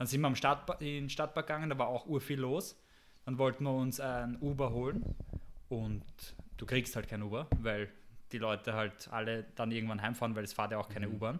[0.00, 2.74] Dann sind wir am Stadtba in den Stadtpark gegangen, da war auch ur viel los.
[3.26, 5.14] Dann wollten wir uns ein Uber holen
[5.68, 6.02] und
[6.56, 7.92] du kriegst halt kein Uber, weil
[8.32, 11.38] die Leute halt alle dann irgendwann heimfahren, weil es fährt ja auch keine U-Bahn.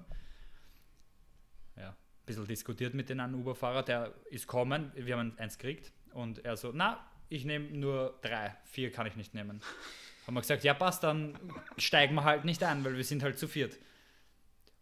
[1.79, 1.97] Ja, ein
[2.27, 6.59] bisschen diskutiert mit den einen Uber-Fahrer, der ist kommen, wir haben eins gekriegt und er
[6.59, 9.63] so, na, ich nehme nur drei, vier kann ich nicht nehmen.
[10.27, 11.39] Haben wir gesagt, ja passt, dann
[11.79, 13.79] steigen wir halt nicht ein, weil wir sind halt zu viert.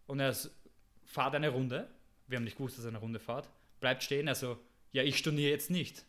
[0.08, 0.34] Und er
[1.04, 1.88] fahrt eine Runde,
[2.26, 3.48] wir haben nicht gewusst, dass er eine Runde fahrt,
[3.80, 4.58] bleibt stehen, also,
[4.92, 6.04] ja, ich storniere jetzt nicht.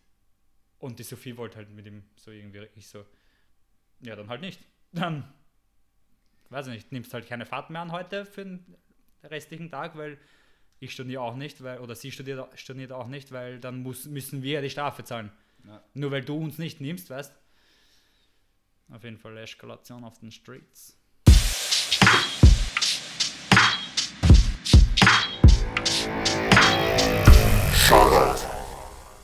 [0.80, 3.06] Und die Sophie wollte halt mit ihm so irgendwie, ich so,
[4.02, 4.62] ja, dann halt nicht.
[4.92, 5.32] Dann,
[6.50, 8.66] weiß ich nicht, nimmst halt keine Fahrt mehr an heute für den
[9.24, 10.18] restlichen Tag, weil
[10.80, 14.42] ich storniere auch nicht, weil, oder sie studiert, storniert auch nicht, weil dann muss, müssen
[14.42, 15.32] wir ja die Strafe zahlen.
[15.66, 15.84] Ja.
[15.94, 17.36] Nur weil du uns nicht nimmst, weißt
[18.90, 20.99] Auf jeden Fall Eskalation auf den Streets.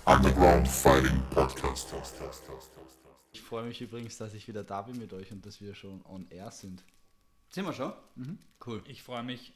[0.07, 1.91] Underground Fighting Podcast.
[3.31, 6.05] Ich freue mich übrigens, dass ich wieder da bin mit euch und dass wir schon
[6.05, 6.83] on air sind.
[7.49, 7.91] Sind wir schon?
[8.63, 8.83] Cool.
[8.85, 9.51] Ich freue mich,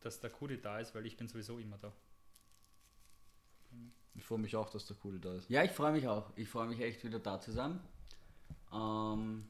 [0.00, 1.90] dass der Kudi da ist, weil ich bin sowieso immer da.
[4.14, 5.48] Ich freue mich auch, dass der Coole da ist.
[5.48, 6.30] Ja, ich freue mich auch.
[6.36, 7.80] Ich freue mich echt wieder da zu sein.
[8.74, 9.48] Ähm,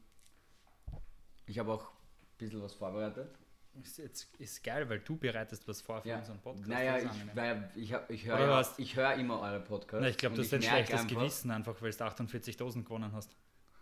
[1.45, 3.40] ich habe auch ein bisschen was vorbereitet.
[3.81, 6.17] Ist, jetzt, ist geil, weil du bereitest was vor für Ja.
[6.19, 6.67] unseren Podcast.
[6.67, 10.01] Naja, das ich, weil ich, ich höre ja, ich hör immer eure Podcasts.
[10.03, 13.11] Na, ich glaube, du hast ein schlechtes einfach- Gewissen einfach, weil du 48 Dosen gewonnen
[13.13, 13.35] hast.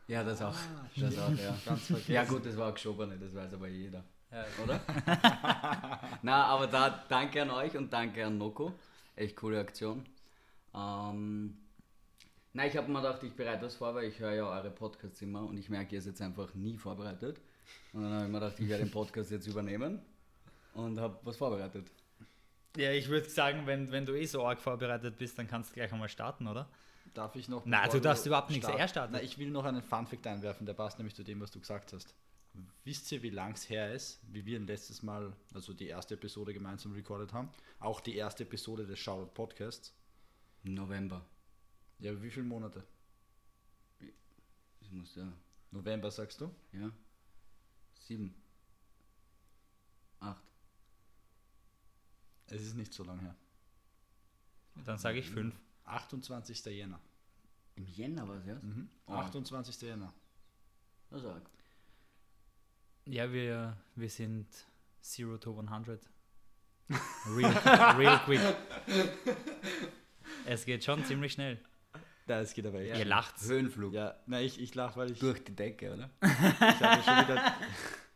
[0.07, 0.55] Ja, das auch.
[0.95, 1.57] das auch, ja.
[1.65, 2.11] Ganz vergessen.
[2.11, 4.03] Ja gut, das war auch geschobene, das weiß aber jeder.
[4.31, 4.45] Ja.
[4.63, 4.79] Oder?
[6.21, 8.73] Na, aber da danke an euch und danke an Noko.
[9.15, 10.05] Echt coole Aktion.
[10.73, 11.57] Ähm,
[12.53, 15.21] na, ich habe mir gedacht, ich bereite was vor, weil ich höre ja eure Podcasts
[15.21, 17.41] immer und ich merke, ihr seid einfach nie vorbereitet.
[17.93, 19.99] Und dann habe ich mir gedacht, ich werde den Podcast jetzt übernehmen
[20.73, 21.87] und habe was vorbereitet.
[22.77, 25.73] Ja, ich würde sagen, wenn, wenn du eh so arg vorbereitet bist, dann kannst du
[25.75, 26.69] gleich einmal starten, oder?
[27.15, 27.65] Darf ich noch.
[27.65, 28.67] Nein, du darfst überhaupt nichts.
[28.67, 29.11] starten- startet.
[29.13, 31.91] Na, ich will noch einen Funfact einwerfen, der passt nämlich zu dem, was du gesagt
[31.93, 32.13] hast.
[32.83, 36.53] Wisst ihr, wie lang es her ist, wie wir letztes Mal, also die erste Episode
[36.53, 37.49] gemeinsam recorded haben?
[37.79, 39.93] Auch die erste Episode des Shoutout Podcasts.
[40.63, 41.25] November.
[41.99, 42.83] Ja, wie viele Monate?
[44.79, 45.31] Das muss ja.
[45.71, 46.51] November sagst du?
[46.73, 46.91] Ja.
[48.09, 48.33] Sieben.
[50.19, 50.43] Acht.
[52.47, 53.35] Es ist nicht so lang her.
[54.83, 55.53] Dann sage ich 5.
[55.85, 56.65] 28.
[56.65, 56.99] Jänner.
[57.75, 58.63] Im Jänner war es erst?
[58.63, 58.89] Mhm.
[59.05, 59.19] Ah.
[59.19, 59.79] 28.
[59.83, 60.11] Jänner.
[61.11, 61.47] Das sag.
[63.05, 64.47] Ja, wir, wir sind
[65.19, 66.01] 0 to 100.
[67.27, 68.41] Real, real quick.
[70.47, 71.63] Es geht schon ziemlich schnell.
[72.29, 72.95] Da, es geht aber echt.
[72.99, 73.47] Ihr lacht's.
[73.49, 73.91] Höhenflug.
[73.91, 76.09] Ja, na, ich, ich lache, weil ich, Durch die Decke, oder?
[76.21, 77.55] ich hatte schon wieder.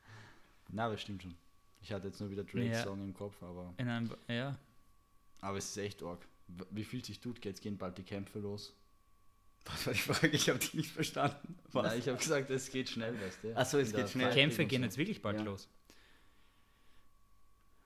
[0.69, 1.35] Na, das stimmt schon.
[1.81, 2.83] Ich hatte jetzt nur wieder Drake's Ja.
[2.83, 4.55] Song im Kopf, aber, In einem, ja,
[5.41, 6.25] aber es ist echt arg.
[6.47, 7.43] W- Wie fühlt sich tut?
[7.43, 8.75] Jetzt gehen bald die Kämpfe los.
[9.65, 10.27] Was war die Frage?
[10.27, 11.57] Ich habe die nicht verstanden.
[11.73, 13.53] Nein, ich habe gesagt, es geht schnell, weißt du?
[13.55, 14.27] Ach so, es geht schnell.
[14.27, 15.43] Fighting Kämpfe gehen jetzt wirklich bald Ja.
[15.45, 15.67] los.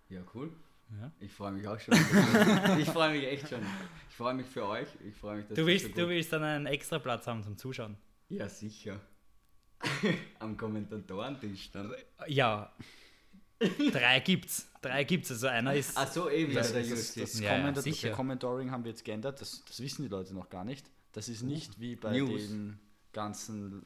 [0.10, 0.52] Ja, cool.
[0.90, 1.12] Ja.
[1.20, 1.94] Ich freue mich auch schon.
[2.80, 3.62] ich freue mich echt schon.
[4.10, 4.88] Ich freue mich für euch.
[5.06, 7.58] Ich freue mich, dass Du willst, so du willst dann einen extra Platz haben zum
[7.58, 7.98] Zuschauen.
[8.30, 9.00] Ja, sicher.
[10.40, 11.94] Am Kommentatorentisch dann.
[12.28, 12.74] Ja,
[13.92, 14.70] drei gibt's.
[14.82, 15.32] Drei gibt's.
[15.32, 15.94] Also einer ist.
[15.96, 18.12] Ach so, eh wieder Das, der das, das, Ja, ja, Comment sicher.
[18.12, 20.90] Commentaring haben wir jetzt geändert, das, das wissen die Leute noch gar nicht.
[21.12, 22.48] Das ist nicht wie bei News.
[22.48, 22.80] den
[23.14, 23.86] ganzen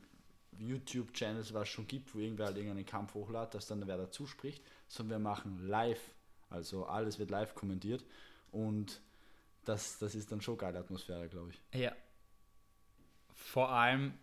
[0.57, 4.27] YouTube-Channels, was es schon gibt, wo irgendwer halt irgendeinen Kampf hochladet, dass dann wer dazu
[4.27, 6.01] spricht, sondern wir machen live,
[6.51, 8.05] also alles wird live kommentiert
[8.51, 9.01] und
[9.65, 11.79] das, das ist dann schon geile Atmosphäre, glaube ich.
[11.79, 11.95] Ja.
[13.33, 14.13] Vor allem,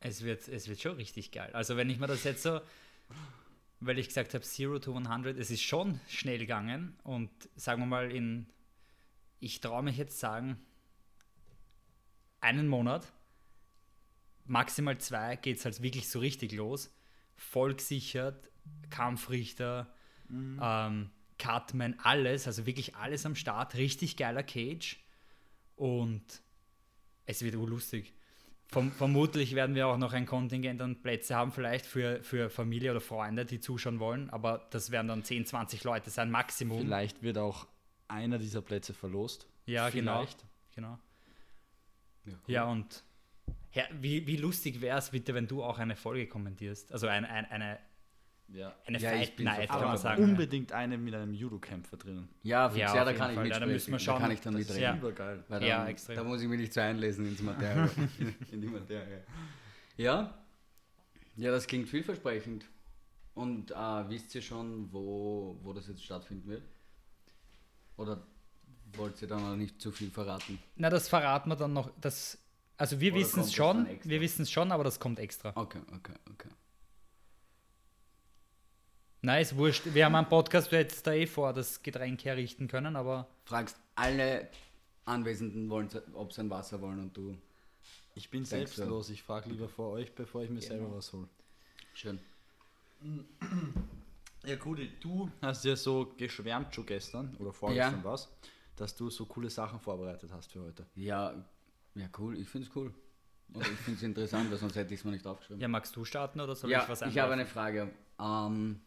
[0.00, 1.50] es wird, es wird schon richtig geil.
[1.52, 2.60] Also wenn ich mir das jetzt so,
[3.80, 7.86] weil ich gesagt habe, 0 to 100, es ist schon schnell gegangen und sagen wir
[7.86, 8.46] mal in,
[9.40, 10.58] ich traue mich jetzt sagen,
[12.40, 13.12] einen Monat,
[14.46, 16.92] maximal zwei, geht es halt wirklich so richtig los.
[17.36, 18.50] Volksichert,
[18.90, 19.92] Kampfrichter,
[20.30, 24.98] ähm, Cutman, alles, also wirklich alles am Start, richtig geiler Cage
[25.76, 26.22] und
[27.26, 28.14] es wird urlustig.
[28.66, 32.90] Verm vermutlich werden wir auch noch ein Kontingent an Plätze haben, vielleicht für, für Familie
[32.90, 36.80] oder Freunde, die zuschauen wollen, aber das werden dann 10, 20 Leute sein, Maximum.
[36.80, 37.66] Vielleicht wird auch
[38.08, 39.46] einer dieser Plätze verlost.
[39.64, 40.44] Ja, Vielleicht.
[40.74, 40.98] genau.
[42.24, 42.38] genau.
[42.46, 42.54] Ja.
[42.54, 43.04] Ja, und
[43.72, 46.92] ja, wie, wie lustig wäre es bitte, wenn du auch eine Folge kommentierst?
[46.92, 47.78] Also ein, ein, eine,
[48.52, 48.74] Ja.
[48.86, 50.24] eine Ja, ich Fight bin Night, kann man sagen.
[50.24, 52.28] unbedingt eine mit einem Judo-Kämpfer drinnen.
[52.42, 53.36] Ja, fix, Ja, ja, da kann ich.
[53.36, 53.72] Ja, da mitsprechen.
[53.72, 54.14] müssen wir schauen.
[54.16, 54.82] Da kann ich dann Das ist mitreden.
[54.84, 54.96] Ja.
[54.96, 55.44] übergeil.
[55.48, 56.16] Weil Ja, dann, extrem.
[56.16, 57.90] Da muss ich mich nicht so einlesen ins Materie.
[58.52, 59.22] in, die Materie.
[59.96, 60.34] Ja?
[61.36, 62.64] Ja, das klingt vielversprechend.
[63.34, 63.74] Und äh,
[64.08, 66.62] wisst ihr schon, wo, wo das jetzt stattfinden wird?
[67.96, 68.26] Oder
[68.96, 70.58] wollt ihr dann noch nicht zu viel verraten?
[70.76, 71.90] Na, das verraten wir dann noch.
[72.00, 72.38] Das,
[72.76, 75.52] also wir wissen es schon, wir wissen es schon, aber das kommt extra.
[75.54, 76.48] Okay, okay, okay.
[79.20, 79.82] Nein, ist wurscht.
[79.92, 83.76] Wir haben einen Podcast, wir jetzt da eh vor das Getränk herrichten können, aber Fragst
[83.96, 84.48] alle
[85.04, 87.36] Anwesenden, wollen, ob sie ein Wasser wollen und du.
[88.14, 89.10] Ich bin selbstlos.
[89.10, 90.68] Ich frage lieber vor euch, bevor ich mir Genau.
[90.68, 91.28] selber was hole.
[91.94, 92.20] Schön.
[94.44, 98.28] Ja, Kudi, du hast ja so geschwärmt schon gestern oder vorgestern was,
[98.76, 100.86] dass du so coole Sachen vorbereitet hast für heute.
[100.94, 101.34] Ja,
[101.94, 102.38] ja, cool.
[102.38, 102.92] Ich finde es cool.
[103.54, 105.60] Oder ich finde es interessant, weil sonst hätte ich es mir nicht aufgeschrieben.
[105.60, 107.90] ja, magst du starten oder soll ja, ich was ich habe eine Frage.
[108.20, 108.80] Ähm,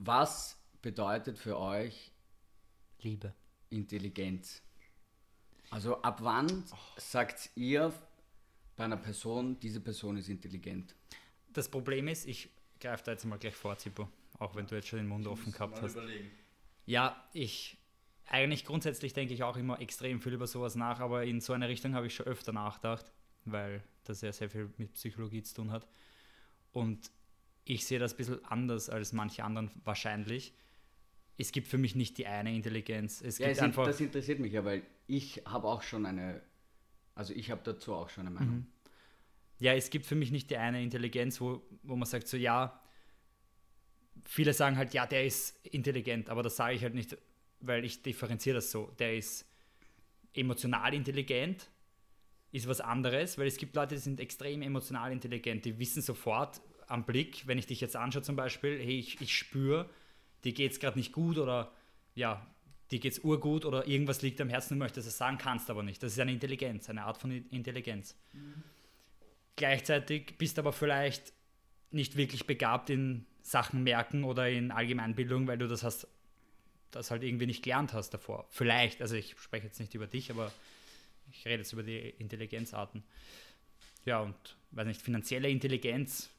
[0.00, 2.10] was bedeutet für euch
[3.00, 3.34] Liebe.
[3.68, 4.62] Intelligenz?
[5.70, 6.64] Also ab wann
[6.96, 7.92] sagt ihr
[8.76, 10.96] bei einer Person, diese Person ist intelligent?
[11.52, 12.48] Das Problem ist, ich
[12.80, 14.08] greife da jetzt mal gleich vor, Zippo,
[14.38, 15.92] auch wenn du jetzt schon den Mund offen gehabt hast.
[15.92, 16.30] überlegen.
[16.86, 17.76] Ja, ich
[18.26, 21.68] eigentlich grundsätzlich denke ich auch immer extrem viel über sowas nach, aber in so eine
[21.68, 23.12] Richtung habe ich schon öfter nachgedacht,
[23.44, 25.86] weil das ja sehr viel mit Psychologie zu tun hat.
[26.72, 27.10] Und
[27.70, 30.52] ich sehe das ein bisschen anders als manche anderen wahrscheinlich.
[31.38, 33.22] Es gibt für mich nicht die eine Intelligenz.
[33.22, 33.86] Es Ja, gibt es, einfach.
[33.86, 36.42] das interessiert mich ja, weil ich habe auch schon eine,
[37.14, 38.56] also ich habe dazu auch schon eine Meinung.
[38.56, 38.66] Mhm.
[39.60, 42.80] Ja, es gibt für mich nicht die eine Intelligenz, wo, wo man sagt, so ja,
[44.24, 47.16] viele sagen halt, ja, der ist intelligent, aber das sage ich halt nicht,
[47.60, 48.90] weil ich differenziere das so.
[48.98, 49.46] Der ist
[50.34, 51.70] emotional intelligent,
[52.50, 56.60] ist was anderes, weil es gibt Leute, die sind extrem emotional intelligent, die wissen sofort
[56.90, 59.88] am Blick, wenn ich dich jetzt anschaue zum Beispiel, hey, ich, ich spüre,
[60.44, 61.72] dir geht es gerade nicht gut oder
[62.14, 62.44] ja,
[62.90, 65.82] dir geht es urgut oder irgendwas liegt am Herzen, du möchtest es sagen, kannst aber
[65.82, 66.02] nicht.
[66.02, 68.16] Das ist eine Intelligenz, eine Art von Intelligenz.
[69.56, 71.32] Gleichzeitig bist aber vielleicht
[71.92, 76.08] nicht wirklich begabt in Sachen merken oder in Allgemeinbildung, weil du das hast,
[76.90, 78.46] das halt irgendwie nicht gelernt hast davor.
[78.50, 80.52] Vielleicht, also ich spreche jetzt nicht über dich, aber
[81.30, 83.04] ich rede jetzt über die Intelligenzarten.
[84.04, 84.34] Ja, und
[84.72, 86.30] weiß nicht, finanzielle Intelligenz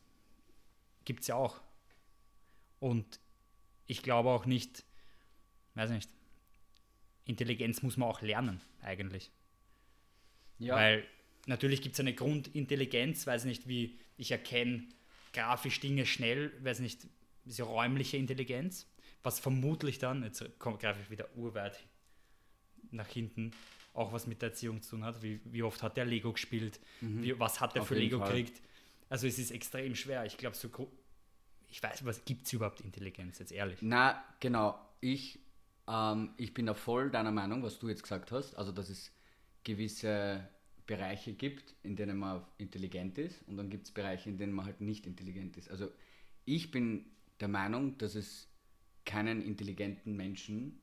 [1.06, 1.62] gibt es ja auch.
[2.80, 3.19] Und
[3.88, 4.83] ich glaube auch nicht,
[5.75, 6.09] weiß nicht,
[7.25, 9.31] Intelligenz muss man auch lernen, eigentlich.
[10.59, 11.06] Ja, Weil
[11.45, 14.83] natürlich gibt es eine Grundintelligenz, weiß nicht, wie ich erkenne
[15.33, 17.07] grafisch Dinge schnell, weiß nicht,
[17.45, 18.88] diese räumliche Intelligenz,
[19.24, 21.80] was vermutlich dann, jetzt greife ich wieder urweit
[22.92, 23.51] nach hinten,
[23.94, 25.21] auch was mit der Erziehung zu tun hat.
[25.21, 26.80] Wie, wie oft hat der Lego gespielt?
[27.01, 28.27] Wie, was hat er Auf für Lego Fall.
[28.27, 28.62] gekriegt?
[29.12, 30.25] Also es ist extrem schwer.
[30.25, 30.69] Ich glaube, so
[31.68, 33.80] ich weiß, was gibt es überhaupt Intelligenz, jetzt ehrlich?
[33.81, 34.80] Na, genau.
[35.02, 35.38] Ich,
[35.86, 38.56] ähm, ich bin da voll deiner Meinung, was du jetzt gesagt hast.
[38.56, 39.12] Also, dass es
[39.66, 40.48] gewisse
[40.88, 44.66] Bereiche gibt, in denen man intelligent ist und dann gibt es Bereiche, in denen man
[44.66, 45.69] halt nicht intelligent ist.
[45.69, 45.92] Also,
[46.46, 47.06] ich bin
[47.42, 48.48] der Meinung, dass es
[49.06, 50.80] keinen intelligenten Menschen,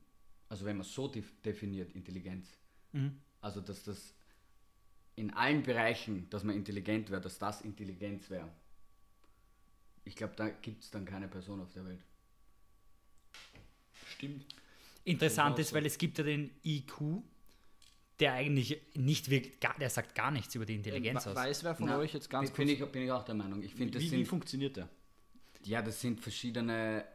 [0.49, 2.47] also wenn man so def definiert, Intelligenz,
[3.41, 4.13] also dass das
[5.19, 8.49] in allen Bereichen, dass man intelligent wäre, dass das Intelligenz wäre.
[10.05, 11.99] Ich glaube, da gibt es dann keine Person auf der Welt.
[14.15, 14.45] Stimmt.
[15.03, 15.75] Interessant ist, so.
[15.75, 17.21] weil es gibt ja den IQ,
[18.19, 21.35] der eigentlich nicht wirklich, gar, der sagt gar nichts über die Intelligenz We- aus.
[21.35, 23.61] Weiß wer von Na, euch jetzt ganz bin ich, bin ich auch der Meinung.
[23.61, 24.89] Ich finde, das wie, wie sind, funktioniert der?
[25.63, 27.05] ja, das sind verschiedene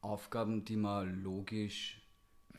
[0.00, 2.00] Aufgaben, die man logisch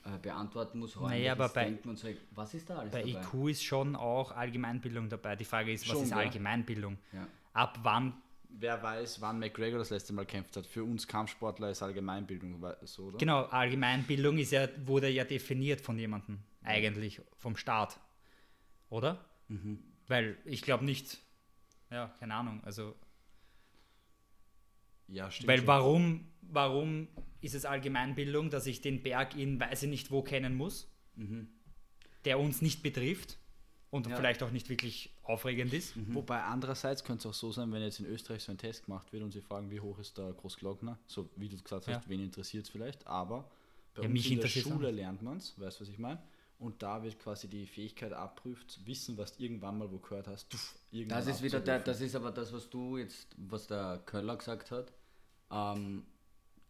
[0.05, 0.95] äh, beantworten muss.
[0.95, 2.07] Naja, aber bei- Denken und so.
[2.31, 3.21] Was ist da alles Bei dabei?
[3.21, 5.35] IQ ist schon auch Allgemeinbildung dabei.
[5.35, 6.17] Die Frage ist, was Schon, ist ja.
[6.17, 6.97] Allgemeinbildung?
[7.11, 7.27] Ja.
[7.53, 8.13] Ab wann?
[8.51, 10.65] Wer weiß, wann McGregor das letzte Mal kämpft hat.
[10.65, 13.17] Für uns Kampfsportler ist Allgemeinbildung so, oder?
[13.19, 17.99] Genau, Allgemeinbildung ist ja, wurde ja definiert von jemandem, eigentlich vom Staat.
[18.89, 19.23] Oder?
[19.49, 19.83] Mhm.
[20.07, 21.19] Weil ich glaube nicht,
[21.91, 22.95] ja, keine Ahnung, also,
[25.07, 25.47] Ja, stimmt.
[25.47, 25.67] weil schon.
[25.67, 27.07] warum, warum
[27.41, 30.87] ist es Allgemeinbildung, dass ich den Berg in weiß ich nicht wo kennen muss,
[32.25, 33.37] der uns nicht betrifft
[33.91, 34.15] und Ja.
[34.15, 35.93] vielleicht auch nicht wirklich aufregend ist?
[36.13, 39.11] Wobei andererseits könnte es auch so sein, wenn jetzt in Österreich so ein Test gemacht
[39.13, 42.03] wird und sie fragen, wie hoch ist der Großglockner, so wie du gesagt hast, Ja.
[42.07, 43.49] wen interessiert es vielleicht, aber
[43.95, 46.21] bei Ja, uns mich in der Schule lernt man es, weißt du, was ich meine?
[46.59, 50.49] Und da wird quasi die Fähigkeit abprüft, wissen, was du irgendwann mal wo gehört hast.
[50.49, 54.01] Tuff, irgendwann Das ist wieder der, das ist aber das, was du jetzt, was der
[54.05, 54.91] Köller gesagt hat,
[55.51, 56.05] ähm,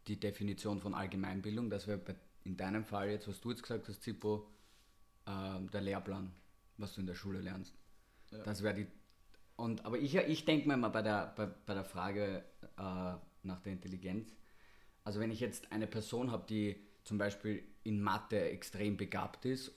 [0.07, 3.87] die Definition von Allgemeinbildung, das wäre bei- in deinem Fall jetzt, was du jetzt gesagt
[3.87, 4.47] hast, Zippo,
[5.27, 6.31] ähm, der Lehrplan,
[6.77, 7.73] was du in der Schule lernst.
[8.43, 8.87] Das wäre die.
[9.55, 12.43] Und aber ich, ich denke mir mal bei der, bei, bei der Frage
[12.77, 14.33] äh, nach der Intelligenz,
[15.03, 19.71] also wenn ich jetzt eine Person habe, die zum Beispiel in Mathe extrem begabt ist,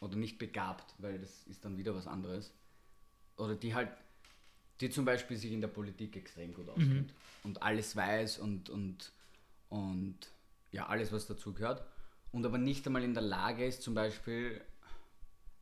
[0.00, 2.52] oder nicht begabt, weil das ist dann wieder was anderes,
[3.36, 3.90] oder die halt,
[4.80, 7.12] die zum Beispiel sich in der Politik extrem gut auskennt
[7.44, 9.12] und alles weiß und, und,
[9.68, 10.18] und
[10.70, 11.84] ja, alles, was dazu gehört.
[12.32, 14.60] und aber nicht einmal in der Lage ist, zum Beispiel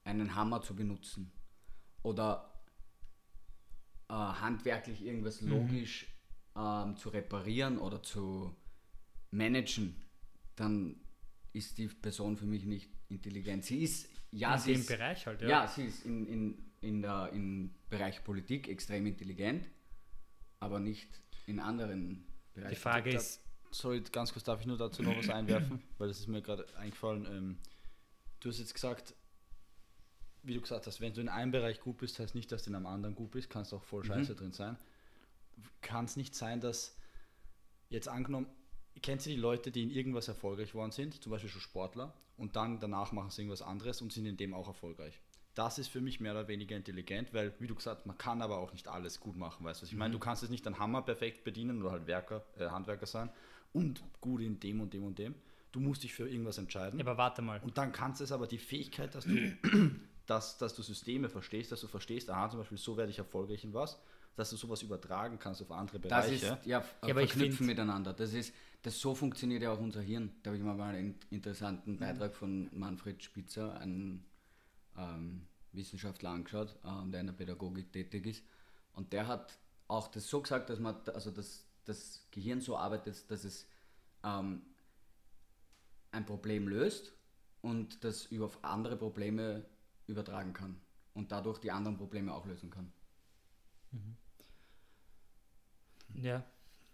[0.04, 1.30] einen Hammer zu benutzen
[2.02, 2.50] oder
[4.08, 6.06] äh, handwerklich irgendwas logisch
[6.56, 8.54] ähm, zu reparieren oder zu
[9.30, 9.96] managen,
[10.56, 11.00] dann
[11.52, 13.64] ist die Person für mich nicht intelligent.
[13.64, 15.48] Sie ist, ja, in sie dem ist, Bereich halt, ja.
[15.48, 19.66] ja, sie ist in, in, in der, im Bereich Politik extrem intelligent,
[20.60, 21.08] aber nicht
[21.46, 22.76] in anderen Die Bereichen.
[22.80, 23.40] Frage Da- ist,
[23.72, 26.66] Sorry, ganz kurz darf ich nur dazu noch was einwerfen, weil das ist mir gerade
[26.76, 27.24] eingefallen.
[27.26, 27.58] Ähm,
[28.40, 29.14] du hast jetzt gesagt,
[30.42, 32.70] wie du gesagt hast, wenn du in einem Bereich gut bist, heißt nicht, dass du
[32.70, 34.76] in einem anderen gut bist, kannst auch voll scheiße drin sein.
[35.82, 36.96] Kann es nicht sein, dass
[37.90, 38.46] jetzt angenommen,
[39.02, 42.56] kennst du die Leute, die in irgendwas erfolgreich worden sind, zum Beispiel schon Sportler, und
[42.56, 45.20] dann danach machen sie irgendwas anderes und sind in dem auch erfolgreich?
[45.54, 48.40] Das ist für mich mehr oder weniger intelligent, weil, wie du gesagt hast, man kann
[48.40, 50.12] aber auch nicht alles gut machen, weißt du, was ich meine?
[50.12, 53.30] Du kannst jetzt nicht einen Hammer perfekt bedienen oder halt Werker, äh, Handwerker sein
[53.72, 55.34] und gut in dem und dem und dem.
[55.72, 56.98] Du musst dich für irgendwas entscheiden.
[56.98, 57.60] ja, aber warte mal.
[57.62, 59.36] Und dann kannst du es aber die Fähigkeit, dass du,
[60.26, 63.64] dass, dass du Systeme verstehst, dass du verstehst, aha, zum Beispiel, so werde ich erfolgreich
[63.64, 64.00] in was,
[64.36, 66.46] dass du sowas übertragen kannst auf andere Das Bereiche.
[66.46, 68.12] ist ja, f- aber ich verknüpfen find- miteinander.
[68.12, 70.30] Das ist, das so funktioniert ja auch unser Hirn.
[70.42, 74.22] Da habe ich mal einen interessanten Beitrag von Manfred Spitzer, einem
[74.96, 78.44] ähm, Wissenschaftler, angeschaut, ähm, der in der Pädagogik tätig ist.
[78.92, 83.30] Und der hat auch das so gesagt, dass man, also dass das Gehirn so arbeitet,
[83.30, 83.66] dass es
[84.24, 84.62] ähm,
[86.12, 87.12] ein Problem löst
[87.62, 89.64] und das über andere Probleme
[90.06, 90.80] übertragen kann
[91.14, 92.92] und dadurch die anderen Probleme auch lösen kann.
[96.14, 96.44] Ja,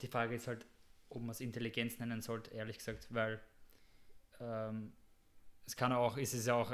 [0.00, 0.66] die Frage ist halt,
[1.08, 3.40] ob man es Intelligenz nennen sollte, ehrlich gesagt, weil
[4.40, 4.92] ähm,
[5.66, 6.72] es kann auch, ist es ja auch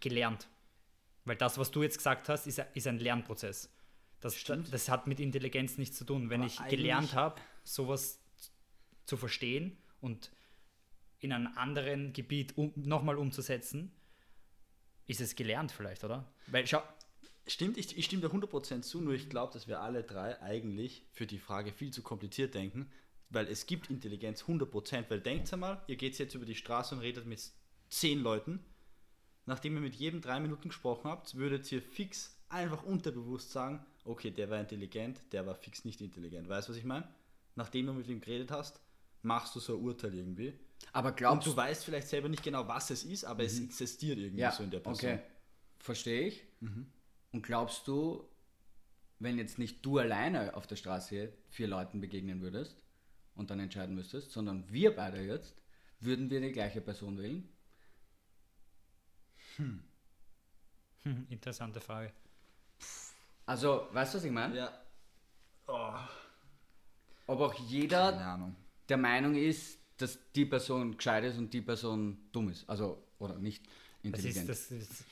[0.00, 0.48] gelernt.
[1.24, 3.72] Weil das, was du jetzt gesagt hast, ist, ist ein Lernprozess.
[4.20, 4.72] Das, Stimmt.
[4.72, 6.30] das hat mit Intelligenz nichts zu tun.
[6.30, 8.20] Wenn Aber ich gelernt habe, sowas
[9.04, 10.30] zu verstehen und
[11.20, 13.92] in einem anderen Gebiet um, nochmal umzusetzen,
[15.06, 16.30] ist es gelernt vielleicht, oder?
[16.46, 16.82] Weil schau,
[17.48, 21.06] Stimmt, ich, ich stimme dir 100% zu, nur ich glaube, dass wir alle drei eigentlich
[21.12, 22.90] für die Frage viel zu kompliziert denken,
[23.30, 27.00] weil es gibt Intelligenz 100%, weil denkt einmal, ihr geht jetzt über die Straße und
[27.00, 27.40] redet mit
[27.88, 28.62] 10 Leuten,
[29.48, 34.30] nachdem ihr mit jedem drei Minuten gesprochen habt, würdet ihr fix einfach unterbewusst sagen, okay,
[34.30, 36.48] der war intelligent, der war fix nicht intelligent.
[36.48, 37.08] Weißt du, was ich meine?
[37.56, 38.80] Nachdem du mit ihm geredet hast,
[39.22, 40.52] machst du so ein Urteil irgendwie.
[40.92, 44.18] Aber Und glaubst du weißt vielleicht selber nicht genau, was es ist, aber es existiert
[44.18, 45.10] irgendwie Ja, so in der Person.
[45.10, 45.20] okay.
[45.80, 46.44] Verstehe ich.
[47.32, 48.24] Und glaubst du,
[49.18, 52.82] wenn jetzt nicht du alleine auf der Straße vier Leuten begegnen würdest
[53.34, 55.56] und dann entscheiden müsstest, sondern wir beide jetzt,
[56.00, 57.48] würden wir die gleiche Person wählen?
[59.58, 62.12] Hm, interessante Frage.
[63.46, 64.56] Also, weißt du, was ich meine?
[64.56, 64.72] Ja.
[65.66, 65.94] Oh,
[67.26, 68.56] Ob auch jeder keine Ahnung.
[68.88, 72.68] der Meinung ist, dass die Person gescheit ist und die Person dumm ist.
[72.68, 74.48] Also, oder nicht Das intelligent.
[74.48, 75.04] ist, das, das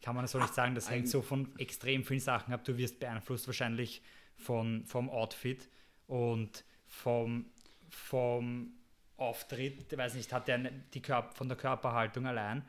[0.00, 0.74] kann man so nicht sagen.
[0.74, 2.64] Das hängt so von extrem vielen Sachen ab.
[2.64, 4.02] Du wirst beeinflusst wahrscheinlich
[4.36, 5.68] von, vom Outfit
[6.06, 7.46] und vom,
[7.90, 8.72] vom
[9.16, 9.92] Auftritt.
[9.92, 12.64] Ich weiß nicht, hat der eine- die Körper, von der Körperhaltung allein.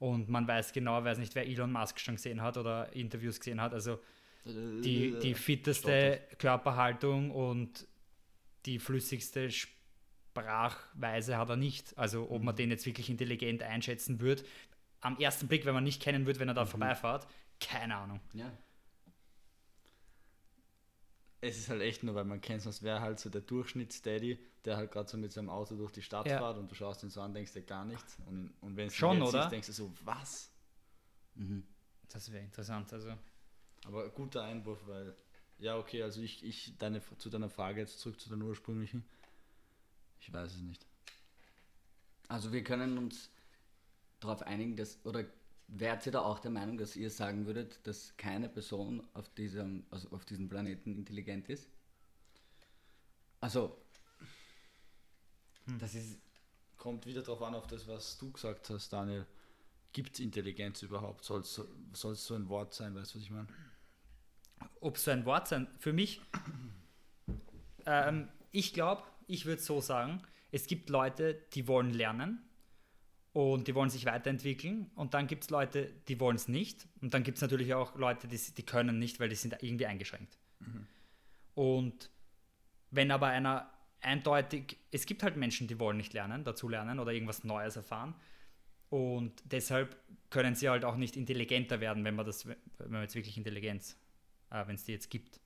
[0.00, 3.60] Und man weiß genau, weiß nicht, wer Elon Musk schon gesehen hat oder Interviews gesehen
[3.60, 3.74] hat.
[3.74, 4.00] Also
[4.44, 7.86] die, die fitteste Körperhaltung und
[8.64, 11.96] die flüssigste Sprachweise hat er nicht.
[11.98, 14.42] Also ob man den jetzt wirklich intelligent einschätzen würde.
[15.02, 17.26] Am ersten Blick, wenn man nicht kennen würde, wenn er da vorbeifährt,
[17.60, 18.20] keine Ahnung.
[18.32, 18.50] ja.
[21.42, 24.76] Es ist halt echt nur, weil man kennt, sonst wäre halt so der Durchschnittsdaddy, der
[24.76, 26.38] halt gerade so mit seinem Auto durch die Stadt Ja.
[26.38, 28.18] fährt und du schaust ihn so an, denkst dir gar nichts.
[28.26, 29.48] Und, und wenn es Schon, oder?
[29.48, 30.50] denkst du so, was?
[32.10, 32.92] Das wäre interessant.
[32.92, 33.16] Also
[33.86, 35.14] Aber guter Einwurf, weil,
[35.58, 39.04] ja, okay, also ich, ich deine, zu deiner Frage jetzt zurück zu deiner ursprünglichen.
[40.20, 40.84] Ich weiß es nicht.
[42.28, 43.30] Also wir können uns
[44.20, 45.24] darauf einigen, dass, oder
[45.70, 49.84] wärt ihr da auch der Meinung, dass ihr sagen würdet, dass keine Person auf diesem,
[49.90, 51.68] also auf diesem Planeten intelligent ist?
[53.40, 53.76] Also,
[55.78, 56.18] das ist,
[56.76, 59.26] Kommt wieder darauf an, auf das, was du gesagt hast, Daniel.
[59.92, 61.24] Gibt es Intelligenz überhaupt?
[61.24, 61.60] Soll es
[61.92, 63.48] so ein Wort sein, weißt du, was ich meine?
[64.80, 66.20] ob so ein Wort sein, für mich,
[67.86, 72.42] ähm, ich glaube, ich würde so sagen, es gibt Leute, die wollen lernen
[73.32, 77.14] und die wollen sich weiterentwickeln und dann gibt es Leute, die wollen es nicht und
[77.14, 80.38] dann gibt es natürlich auch Leute, die, die können nicht, weil die sind irgendwie eingeschränkt.
[81.54, 82.10] Und
[82.90, 83.70] wenn aber einer
[84.00, 88.14] eindeutig, es gibt halt Menschen, die wollen nicht lernen, dazu lernen oder irgendwas Neues erfahren
[88.88, 89.96] und deshalb
[90.30, 93.96] können sie halt auch nicht intelligenter werden, wenn man das, wenn man jetzt wirklich Intelligenz,
[94.50, 95.40] äh, wenn es die jetzt gibt.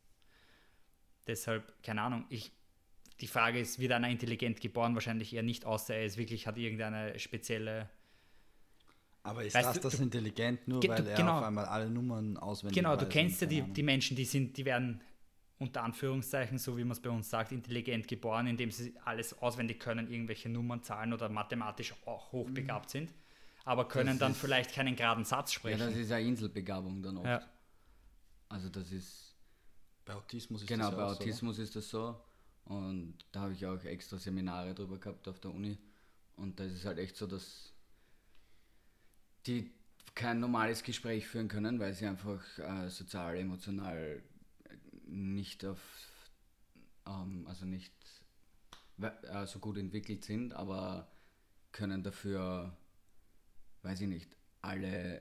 [1.26, 2.52] Deshalb, keine Ahnung, ich
[3.20, 4.94] die Frage ist, wird einer intelligent geboren?
[4.94, 7.88] Wahrscheinlich eher nicht, außer er ist wirklich, hat irgendeine spezielle.
[9.22, 11.38] Aber ist Weißt das du, das du- intelligent, nur Ge- weil du- er genau.
[11.38, 14.56] auf einmal alle Nummern auswendig Genau, weiß du kennst ja die, die Menschen, die sind,
[14.56, 15.00] die werden
[15.58, 19.80] unter Anführungszeichen, so wie man es bei uns sagt, intelligent geboren, indem sie alles auswendig
[19.80, 23.14] können, irgendwelche Nummern, Zahlen oder mathematisch auch hochbegabt sind,
[23.64, 25.78] aber können Das dann ist- vielleicht keinen geraden Satz Ja, sprechen.
[25.78, 27.26] das ist eine Inselbegabung dann oft.
[27.26, 27.40] Ja.
[28.50, 29.34] Also das ist,
[30.04, 32.20] Bei Autismus ist genau, das bei ja auch so, Autismus ist das so.
[32.64, 35.76] Und da habe ich auch extra Seminare drüber gehabt auf der Uni.
[36.36, 37.72] Und da ist es halt echt so, dass
[39.46, 39.70] die
[40.14, 44.22] kein normales Gespräch führen können, weil sie einfach äh, sozial, emotional
[45.06, 45.78] nicht auf,
[47.06, 47.92] ähm, also nicht
[49.00, 51.08] äh, so gut entwickelt sind, aber
[51.72, 52.76] können dafür,
[53.82, 55.20] weiß ich nicht, alle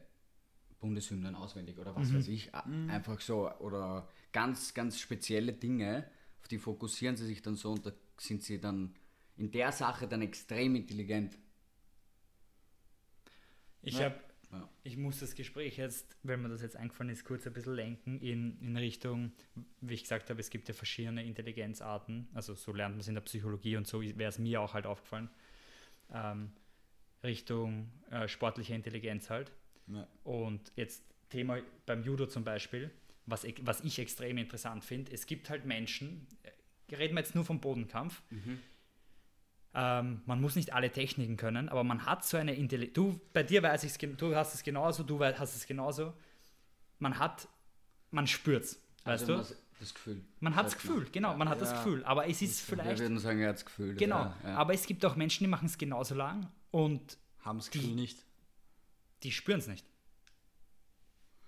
[0.79, 6.09] Bundeshymnen auswendig oder was weiß ich, a- einfach so oder ganz, ganz spezielle Dinge,
[6.43, 8.93] auf die fokussieren sie sich dann so und da sind sie dann
[9.38, 11.38] in der Sache dann extrem intelligent.
[13.81, 14.05] Ich Ja.
[14.05, 14.19] habe,
[14.51, 14.69] Ja.
[14.83, 18.19] ich muss das Gespräch jetzt, wenn mir das jetzt eingefallen ist, kurz ein bisschen lenken
[18.19, 19.31] in, in Richtung,
[19.81, 23.15] wie ich gesagt habe, es gibt ja verschiedene Intelligenzarten, also so lernt man es in
[23.15, 25.29] der Psychologie und so wäre es mir auch halt aufgefallen,
[26.12, 26.51] ähm,
[27.23, 29.51] Richtung äh, sportliche Intelligenz halt.
[29.88, 30.07] Ja.
[30.25, 32.91] Und jetzt Thema beim Judo zum Beispiel,
[33.25, 36.27] was, ich- was ich extrem interessant finde, es gibt halt Menschen,
[36.89, 38.22] äh, reden wir jetzt nur vom Bodenkampf,
[39.75, 42.94] ähm, man muss nicht alle Techniken können, aber man hat so eine Intelligenz.
[42.96, 46.13] Du, bei dir weiß ich es, du hast es genauso, du hast es genauso.
[47.00, 47.48] Man hat,
[48.12, 49.34] man spürt's, weißt also du?
[49.39, 50.22] man hat das Gefühl.
[50.39, 50.74] Man hat das.
[50.77, 51.77] Gefühl, genau, man hat das Ja.
[51.84, 53.96] Gefühl, aber es ist Wir vielleicht, würden sagen, er hat das Gefühl.
[53.96, 54.56] genau, Ja, ja.
[54.58, 58.24] aber es gibt auch Menschen, die machen es genauso lang und Haben das Gefühl nicht.
[59.24, 59.86] die spüren es nicht.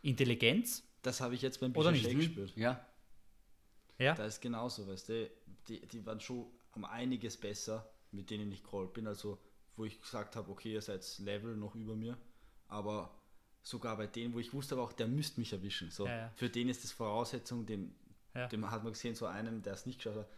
[0.01, 2.35] Intelligenz, Das habe ich jetzt beim Oder Bischof nicht?
[2.35, 2.53] gespürt.
[2.55, 2.83] ja,
[3.99, 5.29] ja, Da ist genauso, weißt du,
[5.67, 9.05] die, die waren schon um einiges besser, mit denen ich geholt bin.
[9.07, 9.37] Also,
[9.75, 12.17] wo ich gesagt habe, okay, ihr seid Level noch über mir,
[12.67, 13.13] aber
[13.61, 15.91] sogar bei denen, wo ich wusste, aber auch, der müsste mich erwischen.
[15.91, 16.31] So, Ja, ja.
[16.35, 17.95] Für den ist das Voraussetzung, den,
[18.33, 18.47] Ja.
[18.47, 20.29] dem hat man gesehen, so einem, der es nicht geschafft hat,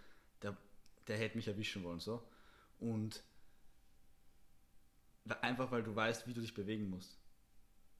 [0.41, 0.58] der,
[1.08, 1.99] der hätte mich erwischen wollen.
[1.99, 2.21] So.
[2.80, 3.23] Und
[5.41, 7.16] einfach, weil du weißt, wie du dich bewegen musst.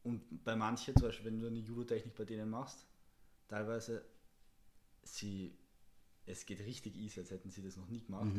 [0.08, 2.86] Und bei manchen, zum Beispiel, wenn du eine Judo-Technik bei denen machst,
[3.50, 4.06] teilweise
[5.04, 5.58] sie,
[6.26, 8.34] es geht richtig easy, als hätten sie das noch nie gemacht,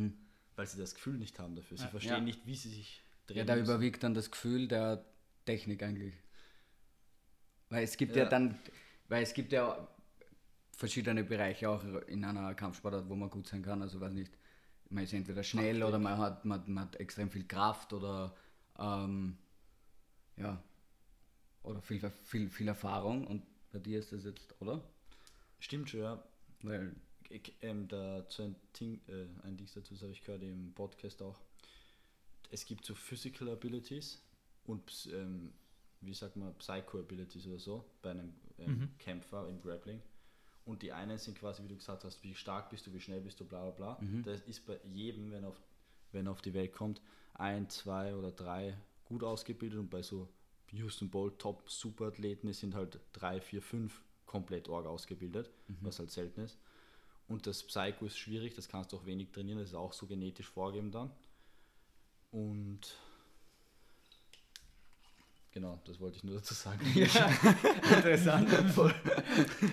[0.57, 1.77] weil sie das Gefühl nicht haben dafür.
[1.77, 1.91] Sie Ja.
[1.91, 2.21] verstehen Ja.
[2.21, 3.71] nicht, wie sie sich drehen ja, da müssen.
[3.71, 5.05] überwiegt dann das Gefühl der
[5.45, 6.15] Technik eigentlich.
[7.69, 8.31] Weil es gibt ja, Ja.
[8.31, 8.59] dann,
[9.09, 9.87] weil es gibt ja
[10.73, 13.83] verschiedene Bereiche auch in einer Kampfsportart, wo man gut sein kann.
[13.83, 14.33] Also weiß nicht,
[14.89, 18.35] man ist entweder schnell oder man hat, man, man hat extrem viel Kraft oder
[18.79, 19.37] ähm,
[20.37, 20.63] ja
[21.62, 23.42] oder viel, viel, viel Erfahrung und
[23.73, 24.83] bei dir ist das jetzt, oder?
[25.59, 26.25] Stimmt schon, ja.
[26.62, 26.94] Weil
[27.31, 31.21] Ich, ähm, dazu ein Ding, äh, ein Ding dazu, das habe ich gehört im Podcast
[31.23, 31.38] auch.
[32.51, 34.23] Es gibt so Physical Abilities
[34.64, 35.53] und ähm,
[36.01, 40.01] wie sagt man, Psycho Abilities oder so bei einem ähm, Kämpfer im Grappling.
[40.64, 43.21] Und die einen sind quasi, wie du gesagt hast, wie stark bist du, wie schnell
[43.21, 44.01] bist du, bla bla bla.
[44.23, 45.61] Das ist bei jedem, wenn er auf,
[46.12, 47.01] wenn er auf die Welt kommt,
[47.35, 50.29] ein, zwei oder drei gut ausgebildet und bei so
[50.73, 55.51] Houston Bolt Top Superathleten sind halt drei, vier, fünf komplett org ausgebildet,
[55.81, 56.59] was halt selten ist.
[57.29, 60.07] Und das Psycho ist schwierig, das kannst du auch wenig trainieren, das ist auch so
[60.07, 61.11] genetisch vorgegeben dann.
[62.31, 62.81] Und
[65.53, 66.81] genau, das wollte ich nur dazu sagen.
[66.95, 68.49] interessant.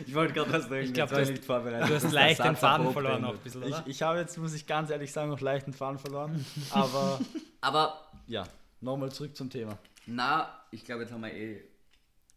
[0.06, 1.90] ich wollte gerade was sagen, Ich glaub, jetzt war du nicht vorbereitet.
[1.90, 3.84] du hast leicht den Faden verloren noch ein bisschen, oder?
[3.86, 6.46] Ich, ich habe jetzt, muss ich ganz ehrlich sagen, noch leicht den Faden verloren.
[6.72, 7.20] Aber
[7.62, 8.46] Aber ja,
[8.86, 9.78] nochmal zurück zum Thema.
[10.06, 11.64] Na, ich glaube, jetzt haben wir eh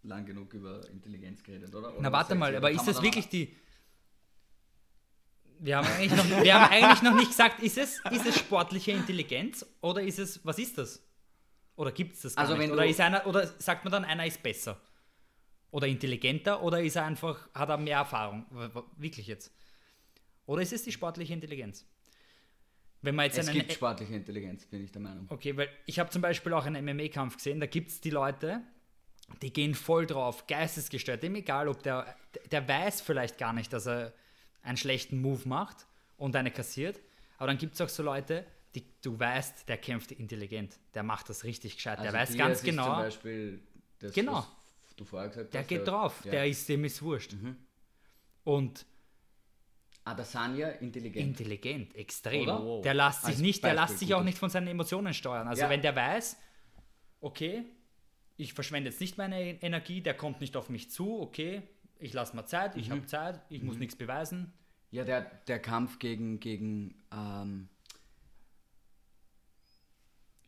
[0.03, 1.91] lang genug über Intelligenz geredet, oder?
[1.91, 3.55] oder Na warte mal, aber ist das da wirklich die.
[5.61, 8.93] Wir haben, eigentlich noch, wir haben eigentlich noch nicht gesagt, ist es, ist es sportliche
[8.93, 11.03] Intelligenz oder ist es, was ist das?
[11.75, 12.63] Oder gibt es das gar Also nicht?
[12.63, 14.81] wenn Oder, ist einer, oder sagt man dann, einer ist besser?
[15.73, 16.63] Oder intelligenter?
[16.63, 18.47] Oder ist er einfach, hat er mehr Erfahrung?
[18.97, 19.53] Wirklich jetzt?
[20.47, 21.85] Oder ist es die sportliche Intelligenz?
[23.03, 25.27] Wenn man jetzt Es einen, gibt sportliche Intelligenz, bin ich der Meinung.
[25.29, 28.61] Okay, weil ich habe zum Beispiel auch einen MMA-Kampf gesehen, da gibt es die Leute,
[29.43, 32.17] die gehen voll drauf, geistesgestört, dem egal, ob der,
[32.51, 34.13] der weiß vielleicht gar nicht, dass er
[34.63, 37.01] einen schlechten Move macht und eine kassiert,
[37.37, 41.29] aber dann gibt es auch so Leute, die du weißt, der kämpft intelligent, der macht
[41.29, 43.61] das richtig gescheit, der Also weiß Diaz ganz genau, Zum Beispiel
[44.01, 44.47] das, Genau.
[44.97, 45.69] du vorher gesagt der hast.
[45.69, 46.31] geht drauf, ja.
[46.33, 47.33] der ist dem ist wurscht.
[47.35, 47.57] Mhm.
[48.45, 48.87] Und
[50.09, 51.27] Adesanya intelligent.
[51.41, 52.47] intelligent, extrem.
[52.47, 52.83] Wow.
[52.83, 55.47] Der lässt sich Als nicht, der Beispiel, lässt sich auch nicht von seinen Emotionen steuern.
[55.49, 55.71] Also Ja.
[55.71, 56.37] wenn der weiß,
[57.21, 57.65] okay,
[58.37, 61.63] ich verschwende jetzt nicht meine Energie, der kommt nicht auf mich zu, okay,
[61.99, 62.81] ich lasse mal Zeit, Mhm.
[62.81, 64.53] ich habe Zeit, ich muss nichts beweisen,
[64.91, 67.69] Ja, der, der Kampf gegen, gegen ähm,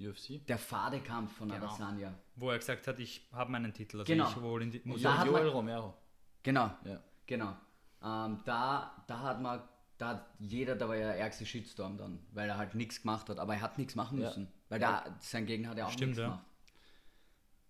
[0.00, 0.38] UFC?
[0.46, 1.66] der fade Kampf von Genau.
[1.66, 2.14] Adesanya.
[2.36, 3.98] Wo er gesagt hat, ich habe meinen Titel.
[4.00, 4.30] Also Genau.
[4.30, 5.94] ich wohl in die, muss hat Joel man- Romero.
[6.42, 7.02] Genau, Ja.
[7.26, 7.54] genau.
[8.02, 9.62] Ähm, da, da hat man,
[9.98, 13.28] da hat jeder, da war ja der ärgste Shitstorm dann, weil er halt nichts gemacht
[13.28, 14.28] hat, aber er hat nichts machen Ja.
[14.28, 16.26] müssen, weil da, sein Gegner hat ja auch Stimmt, nichts ja.
[16.28, 16.46] gemacht.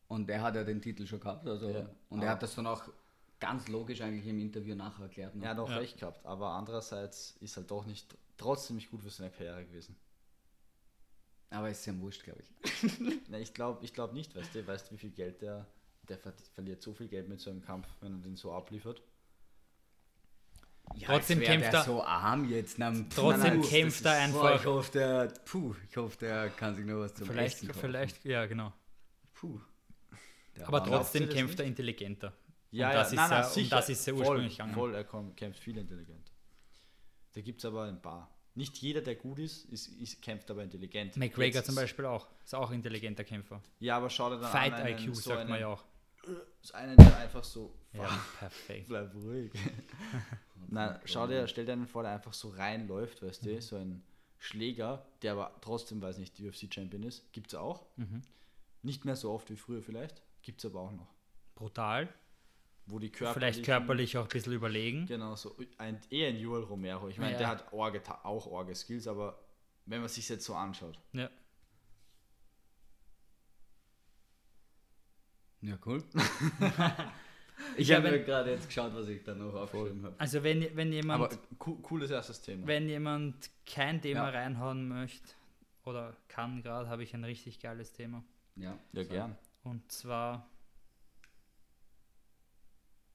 [0.09, 1.89] Und er hat ja den Titel schon gehabt, also, Ja.
[2.09, 2.83] und er hat das dann auch
[3.41, 5.35] ganz logisch eigentlich im Interview nachher erklärt.
[5.35, 5.45] ne?
[5.45, 5.77] Er hat auch Ja.
[5.79, 9.97] recht gehabt, aber andererseits ist halt doch nicht trotzdem nicht gut für seine Karriere gewesen.
[11.51, 12.53] Aber ist ja wurscht, glaube ich.
[13.29, 15.67] Na, ich glaube ich glaub nicht, weißt du, weißt du, wie viel Geld der,
[16.09, 19.03] der ver verliert so viel Geld mit so einem Kampf, wenn er den so abliefert.
[20.97, 22.79] Ja, Trotzdem kämpft der er- so arm jetzt.
[22.79, 24.61] Na, Trotzdem Nein, nein, kämpft er ist- einfach.
[24.61, 27.81] ich hoffe, der, puh, ich hoffe, der kann sich noch was zum vielleicht, Essen kaufen.
[27.81, 28.73] vielleicht, ja, genau.
[29.35, 29.61] Puh.
[30.65, 32.33] Aber glaubt trotzdem kämpft er intelligenter.
[32.73, 33.77] Ja, und ja, das ist nein, ja, um sicher.
[33.77, 34.75] das ist ja voll, ursprünglich gegangen.
[34.75, 36.31] Voll, er kommt, kämpft viel intelligent.
[37.33, 38.31] Da gibt es aber ein paar.
[38.55, 41.17] Nicht jeder, der gut ist, ist, ist kämpft aber intelligent.
[41.17, 42.29] McGregor Jetzt zum Beispiel auch.
[42.45, 43.63] Ist auch intelligenter Kämpfer.
[43.79, 45.85] Ja, aber schau dir dann Fight an, einen, IQ so sagt einen, man ja auch.
[46.63, 47.75] So einen, der einfach so.
[47.93, 48.87] Ja, perfekt.
[48.89, 49.53] Bleib ruhig.
[50.69, 53.49] Nein, schau dir, stell dir einen vor, der einfach so reinläuft, weißt Mhm.
[53.49, 54.03] du, so ein
[54.39, 57.33] Schläger, der aber trotzdem, weiß nicht, UFC-Champion ist.
[57.33, 57.85] Gibt es auch.
[57.97, 58.23] Mhm.
[58.83, 60.23] Nicht mehr so oft wie früher vielleicht.
[60.43, 61.09] Gibt es aber auch noch.
[61.55, 62.09] Brutal.
[62.87, 63.55] Wo die körperlich.
[63.57, 65.07] Vielleicht körperlich auch ein bisschen überlegen.
[65.07, 67.09] Genau, so ein, eher ein Joel Romero.
[67.09, 67.39] Ich meine, Ja.
[67.39, 69.39] der hat Orge, auch Orge-Skills, aber
[69.87, 70.99] wenn man sich jetzt so anschaut.
[71.13, 71.29] Ja.
[75.63, 76.03] Ja, cool.
[77.77, 80.15] ich Ja, habe gerade jetzt geschaut, was ich da noch aufgeschrieben habe.
[80.19, 82.67] Also wenn, wenn jemand, Aber co cooles erstes Thema.
[82.67, 84.41] wenn jemand kein Thema Ja.
[84.41, 85.35] reinhauen möchte
[85.85, 88.25] oder kann gerade, habe ich ein richtig geiles Thema.
[88.57, 89.11] Ja, ja, so.
[89.11, 89.37] gern.
[89.63, 90.49] Und zwar,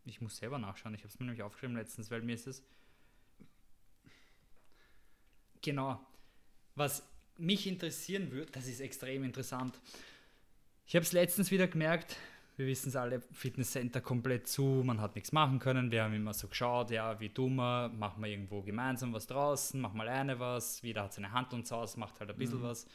[0.06, 2.64] ich muss selber nachschauen, ich habe es mir nämlich aufgeschrieben letztens, weil mir ist es.
[5.62, 6.00] Genau.
[6.76, 7.04] Was
[7.38, 9.80] mich interessieren würde, das ist extrem interessant.
[10.86, 12.18] Ich habe es letztens wieder gemerkt,
[12.58, 15.92] wir wissen es alle, Fitnesscenter komplett zu, man hat nichts machen können.
[15.92, 19.98] Wir haben immer so geschaut, ja, wie dummer, machen wir irgendwo gemeinsam was draußen, machen
[19.98, 22.88] mal eine was, jeder hat seine Hand und Haus, macht halt ein bisschen was.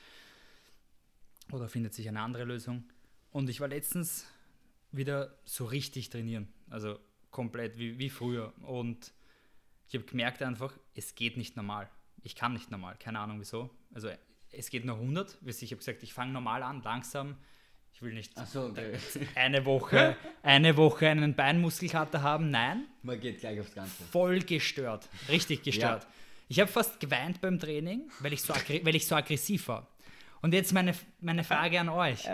[1.53, 2.85] Oder findet sich eine andere Lösung.
[3.33, 4.27] Und ich war letztens
[4.93, 6.49] wieder so richtig trainieren.
[6.71, 6.99] Also
[7.31, 8.53] komplett wie, wie früher.
[8.63, 9.13] Und
[9.89, 11.89] ich habe gemerkt einfach, es geht nicht normal.
[12.23, 12.97] Ich kann nicht normal.
[12.99, 13.71] Keine Ahnung wieso.
[13.93, 14.09] Also
[14.53, 15.39] es geht nur 100.
[15.45, 17.37] Ich habe gesagt, ich fange normal an, langsam.
[18.01, 18.95] Ich will nicht Achso, okay.
[19.35, 22.51] eine Woche, eine Woche einen Beinmuskelkater haben.
[22.51, 24.03] Nein, Man geht gleich aufs Ganze.
[24.05, 25.07] voll gestört.
[25.29, 26.07] Richtig gestört.
[26.49, 29.87] Ich habe fast geweint beim Training, weil ich so, weil ich so aggressiv war.
[30.41, 32.25] Und jetzt meine, meine Frage an euch.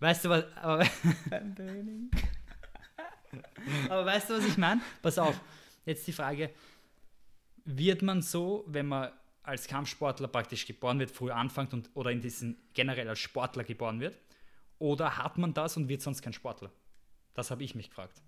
[0.00, 0.46] Weißt du was?
[0.56, 0.84] Aber,
[3.88, 4.80] aber weißt du, was ich meine?
[5.00, 5.40] Pass auf.
[5.86, 6.50] Jetzt die Frage:
[7.64, 9.12] Wird man so, wenn man
[9.44, 14.00] als Kampfsportler praktisch geboren wird, früh anfängt und oder in diesen generell als Sportler geboren
[14.00, 14.18] wird?
[14.82, 16.72] Oder hat man das und wird sonst kein Sportler?
[17.34, 18.20] Das habe ich mich gefragt.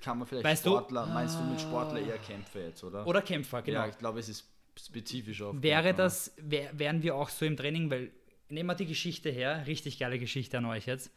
[0.00, 3.06] Kann man vielleicht Weißt du- Sportler, meinst du mit Sportler eher Kämpfer jetzt, oder?
[3.06, 3.80] Oder Kämpfer, genau.
[3.80, 7.56] Ja, ich glaube, es ist spezifisch auf Wäre das, wär, wären wir auch so im
[7.58, 8.10] Training, weil
[8.48, 11.10] nehmen wir die Geschichte her, richtig geile Geschichte an euch jetzt.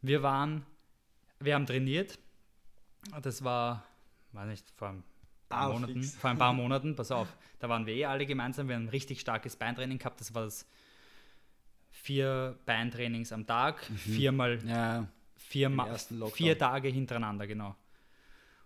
[0.00, 0.66] Wir waren,
[1.38, 2.18] wir haben trainiert,
[3.22, 3.84] das war,
[4.32, 5.04] weiß nicht, vor ein
[5.48, 6.16] paar Ah, Monaten, fix.
[6.16, 7.28] vor ein paar Monaten, pass auf,
[7.60, 10.42] da waren wir eh alle gemeinsam, wir haben ein richtig starkes Beintraining gehabt, das war
[10.42, 10.66] das
[12.02, 15.70] vier Beintrainings am Tag, viermal Ja, vier,
[16.34, 17.74] vier Tage hintereinander, genau.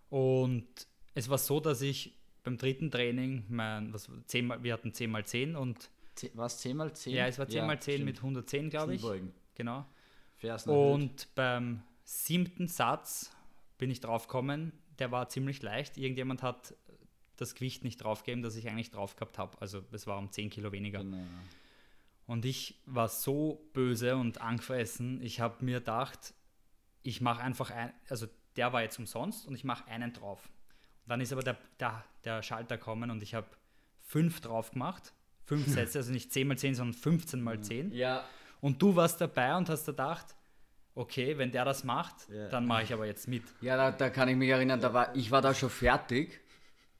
[0.09, 0.67] Und
[1.15, 5.25] es war so, dass ich beim dritten Training, mein, was, zehnmal, wir hatten 10 mal
[5.25, 7.13] 10 und Ze- Was, 10 mal 10?
[7.15, 9.01] ja, es war 10 mal 10 mit 110, glaube ich.
[9.03, 9.33] Kniebeugen.
[9.55, 9.85] Genau.
[10.39, 10.95] Fersen erhöht.
[10.95, 13.31] Und beim siebten Satz
[13.77, 15.99] bin ich draufgekommen, der war ziemlich leicht.
[15.99, 16.75] Irgendjemand hat
[17.37, 19.61] das Gewicht nicht draufgegeben, das ich eigentlich drauf gehabt habe.
[19.61, 21.01] Also es war um 10 Kilo weniger.
[21.01, 21.19] Genau.
[22.27, 26.35] Und ich war so böse und angefressen, ich habe mir gedacht,
[27.03, 30.49] ich mache einfach ein, also der war jetzt umsonst und ich mache einen drauf.
[31.05, 33.47] Und dann ist aber der, der, der Schalter gekommen und ich habe
[34.01, 35.13] fünf drauf gemacht.
[35.45, 37.93] Fünf Sätze, also nicht 10 mal 10, sondern 15 mal 10.
[37.93, 38.25] ja,
[38.61, 40.35] Und du warst dabei und hast gedacht,
[40.97, 42.49] okay, wenn der das macht, Ja.
[42.49, 43.45] dann mache ich aber jetzt mit.
[43.61, 46.41] ja da, da kann ich mich erinnern, da war, ich war da schon fertig,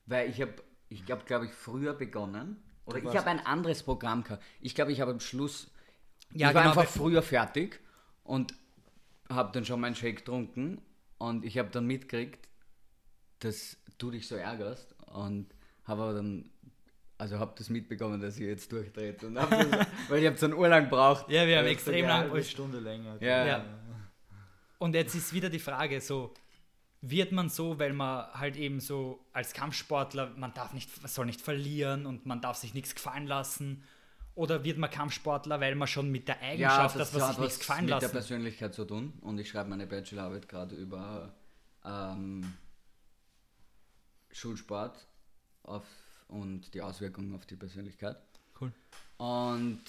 [0.05, 0.55] weil ich habe,
[0.89, 2.63] ich glaube, glaube ich, früher begonnen.
[2.87, 4.43] Oder ich habe ein anderes Programm gehabt.
[4.61, 5.71] Ich glaube, ich habe am Schluss,
[6.33, 7.81] Ja, ich war genau, einfach früher fertig
[8.23, 8.55] und
[9.29, 10.81] habe dann schon meinen Shake getrunken
[11.19, 12.49] und ich habe dann mitgekriegt,
[13.41, 15.49] dass du dich so ärgerst und
[15.85, 16.51] habe aber dann,
[17.19, 20.47] also habe das mitbekommen, dass ich jetzt durchdreht und hab das, weil ich habe so
[20.47, 21.29] einen Urlang gebraucht.
[21.29, 23.21] Ja, wir haben extrem eine lang halbe Stunde länger.
[23.21, 23.47] Ja.
[23.47, 23.65] Ja.
[24.79, 26.35] Und jetzt ist wieder die Frage so,
[27.11, 31.41] wird man so, weil man halt eben so als Kampfsportler, man darf nicht, soll nicht
[31.41, 33.85] verlieren und man darf sich nichts gefallen lassen?
[34.35, 37.59] Oder wird man Kampfsportler, weil man schon mit der Eigenschaft, dass man hat sich nichts
[37.59, 38.09] gefallen mit der?
[38.09, 39.15] Persönlichkeit zu tun.
[39.23, 41.35] Und ich schreibe meine Bachelorarbeit gerade über
[41.85, 42.53] ähm,
[44.31, 45.07] Schulsport
[45.63, 45.85] auf,
[46.29, 48.19] und die Auswirkungen auf die Persönlichkeit.
[48.61, 48.73] Cool.
[49.17, 49.83] Und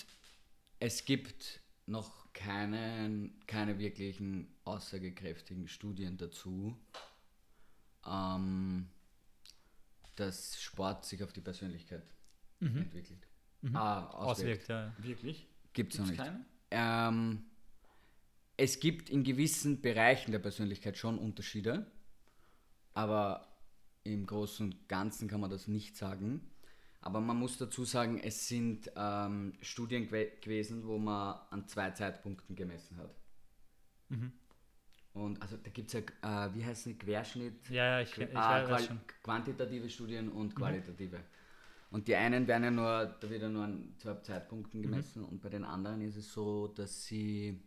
[0.79, 6.77] es gibt noch keinen, keine wirklichen aussagekräftigen Studien dazu,
[8.07, 8.87] ähm,
[10.15, 12.03] dass Sport sich auf die Persönlichkeit
[12.59, 13.27] entwickelt.
[13.73, 14.69] Ah, auswirkt.
[14.69, 14.93] Auswirkt, ja.
[14.99, 15.47] Wirklich?
[15.73, 16.17] Gibt es noch nicht.
[16.17, 16.45] keine?
[16.71, 17.45] Ähm,
[18.55, 21.85] es gibt in gewissen Bereichen der Persönlichkeit schon Unterschiede,
[22.93, 23.47] aber
[24.03, 26.49] im Großen und Ganzen kann man das nicht sagen.
[27.01, 31.91] Aber man muss dazu sagen, es sind ähm, Studien gew gewesen, wo man an zwei
[31.91, 33.15] Zeitpunkten gemessen hat.
[35.17, 38.37] Und also da gibt es ja, äh, wie heißt es, Querschnitt, Ja, ja, ich, ich
[38.37, 38.77] Ah,
[39.23, 41.19] quantitative Studien und qualitative.
[41.89, 45.41] Und die einen werden ja nur, da wird ja nur an zwei Zeitpunkten gemessen und
[45.41, 47.59] bei den anderen ist es so, dass sie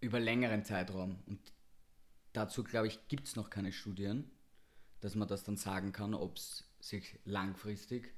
[0.00, 1.38] über längeren Zeitraum und
[2.32, 4.30] dazu glaube ich gibt es noch keine Studien,
[5.00, 8.14] dass man das dann sagen kann, ob es sich langfristig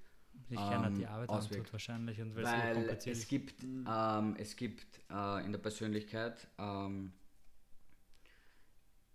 [0.48, 1.72] Sich ähm, die Arbeit auswirkt.
[1.72, 7.12] wahrscheinlich und weil es gibt, ähm, es gibt äh, in der Persönlichkeit ähm,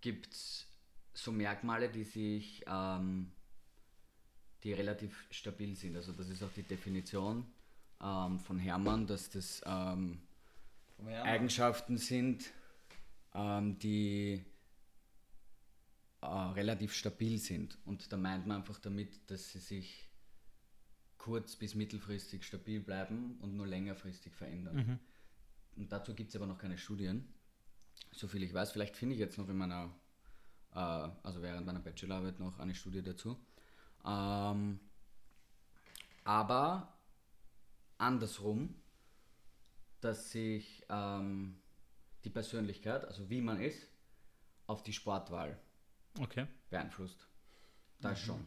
[0.01, 0.67] gibt's
[1.13, 3.31] so Merkmale, die sich, ähm,
[4.63, 5.95] die relativ stabil sind.
[5.95, 7.45] Also das ist auch die Definition
[8.01, 10.19] ähm, von Hermann, dass das ähm,
[11.23, 12.51] Eigenschaften sind,
[13.33, 14.43] ähm, die
[16.21, 17.77] äh, relativ stabil sind.
[17.85, 20.09] Und da meint man einfach damit, dass sie sich
[21.17, 24.75] kurz- bis mittelfristig stabil bleiben und nur längerfristig verändern.
[25.75, 27.27] Und dazu gibt es aber noch keine Studien,
[28.11, 28.71] soviel ich weiß.
[28.71, 29.93] Vielleicht finde ich jetzt noch in meiner,
[30.73, 30.77] äh,
[31.23, 33.39] also während meiner Bachelorarbeit noch eine Studie dazu.
[34.05, 34.79] Ähm,
[36.23, 36.97] aber
[37.97, 38.75] andersrum,
[40.01, 41.61] dass sich ähm,
[42.23, 43.87] die Persönlichkeit, also wie man ist,
[44.67, 45.59] auf die Sportwahl
[46.19, 46.47] Okay.
[46.69, 47.27] beeinflusst.
[48.01, 48.45] Das schon.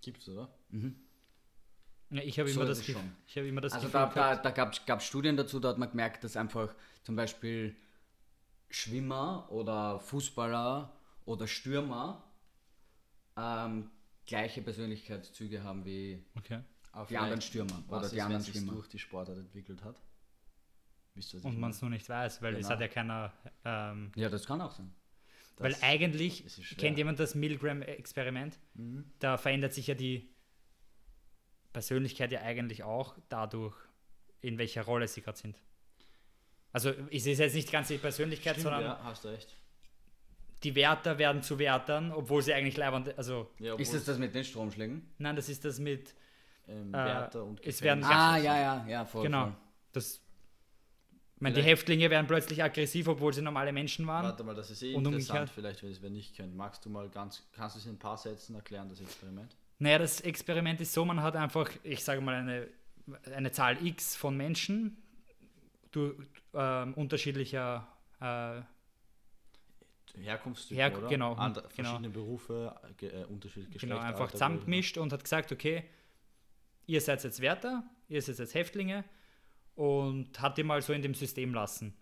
[0.00, 0.52] Gibt's, oder?
[2.10, 4.12] Ja, ich habe So immer, das es ich habe immer das Also Gefühl da, da,
[4.12, 4.50] gehabt, da
[4.84, 7.74] gab es Studien dazu, da hat man gemerkt, dass einfach zum Beispiel
[8.68, 10.92] Schwimmer oder Fußballer
[11.24, 12.24] oder Stürmer
[13.36, 13.90] ähm,
[14.26, 16.60] gleiche Persönlichkeitszüge haben wie okay.
[17.08, 18.72] die anderen Stürmer was oder ist, die anderen wenn Schwimmer.
[18.72, 20.00] durch die Sportart entwickelt hat?
[21.14, 22.70] Ich Und man es nur nicht weiß, weil es Genau.
[22.70, 23.32] hat ja keiner.
[23.64, 24.92] Ähm, Ja, das kann auch sein.
[25.58, 26.76] weil Das- eigentlich ist schwer.
[26.78, 28.58] kennt jemand das Milgram-Experiment.
[28.74, 29.10] Mhm.
[29.20, 30.28] Da verändert sich ja die
[31.72, 33.74] Persönlichkeit ja eigentlich auch dadurch,
[34.42, 35.56] in welcher Rolle sie gerade sind.
[36.76, 39.48] Also es ist jetzt nicht ganz die Persönlichkeit, Stimmt, sondern ja, hast recht.
[40.62, 44.34] die Wärter werden zu Wärtern, obwohl sie eigentlich leibend, also Ja, Ist das das mit
[44.34, 45.00] den Stromschlägen?
[45.16, 46.14] nein, das ist das mit,
[46.68, 49.22] ähm, äh, Wärter und es werden- Gefängnis- Ah, ja, ja, ja, voll.
[49.22, 49.54] genau, voll.
[49.92, 50.20] das,
[51.36, 54.24] ich meine, die Häftlinge werden plötzlich aggressiv, obwohl sie normale Menschen waren.
[54.26, 55.50] Warte mal, das ist eh Und interessant, umgekehrt?
[55.54, 56.54] vielleicht, wenn es wer nicht kennt.
[56.54, 59.56] Magst du mal ganz, kannst du es in ein paar Sätzen erklären, das Experiment?
[59.78, 62.68] Naja, das Experiment ist so, man hat einfach, ich sage mal, eine,
[63.34, 64.98] eine Zahl X von Menschen
[65.96, 66.16] durch
[66.54, 67.86] ähm, unterschiedlicher
[68.20, 68.60] äh,
[70.20, 71.08] Herkunftstypen, Her- oder?
[71.08, 71.74] genau, Andere, genau.
[71.74, 73.96] verschiedene Berufe, ge, äh, unterschiedliche Geschlechter.
[73.96, 75.84] genau, einfach Alter, zusammengemischt und hat gesagt, okay,
[76.86, 79.04] ihr seid jetzt Wärter, ihr seid jetzt Häftlinge
[79.74, 81.94] und hat die mal so in dem System lassen.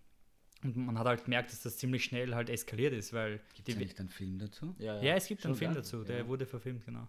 [0.63, 3.73] Und man hat halt gemerkt, dass das ziemlich schnell halt eskaliert ist, weil Gibt die,
[3.73, 4.75] es nicht einen Film dazu?
[4.79, 5.77] Ja, Ja, es gibt einen Schon, Film ja?
[5.77, 6.27] dazu, der Ja.
[6.29, 7.07] wurde verfilmt, genau.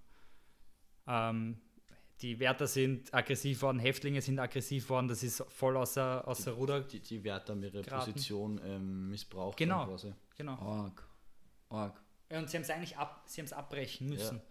[1.08, 1.58] Ähm,
[2.22, 6.82] die Wärter sind aggressiv worden, Häftlinge sind aggressiv worden, das ist voll außer, außer Ruder.
[6.82, 8.12] Die, die Wärter haben ihre Geraten.
[8.14, 9.58] Position ähm, missbraucht.
[9.58, 9.82] Genau.
[9.84, 10.14] und quasi.
[10.38, 10.58] Genau.
[10.62, 11.08] Org.
[11.70, 12.02] Org.
[12.30, 14.42] Ja, und sie haben es eigentlich ab, sie haben es abbrechen müssen.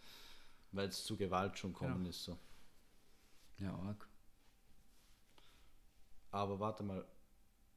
[0.73, 2.09] Weil es zu Gewalt schon kommen Genau.
[2.11, 2.25] ist.
[2.25, 2.39] So.
[3.59, 4.09] Ja, Org.
[6.31, 7.07] Aber warte mal,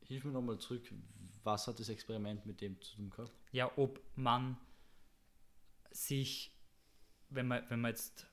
[0.02, 0.91] hilf mir nochmal zurück.
[1.43, 3.32] Was hat das Experiment mit dem zu tun gehabt?
[3.52, 4.58] Ja, ob man
[5.91, 6.52] sich,
[7.30, 8.28] wenn man, wenn man jetzt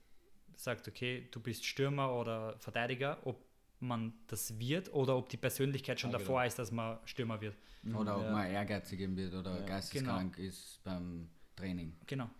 [0.56, 3.44] sagt, okay, du bist Stürmer oder Verteidiger, ob
[3.80, 6.46] man das wird oder ob die Persönlichkeit schon Ah, davor genau.
[6.46, 7.56] ist, dass man Stürmer wird.
[7.94, 8.30] Oder ob ja.
[8.32, 9.66] man ehrgeizig wird oder Ja.
[9.66, 11.94] geisteskrank ist beim Training.
[12.06, 12.30] Genau.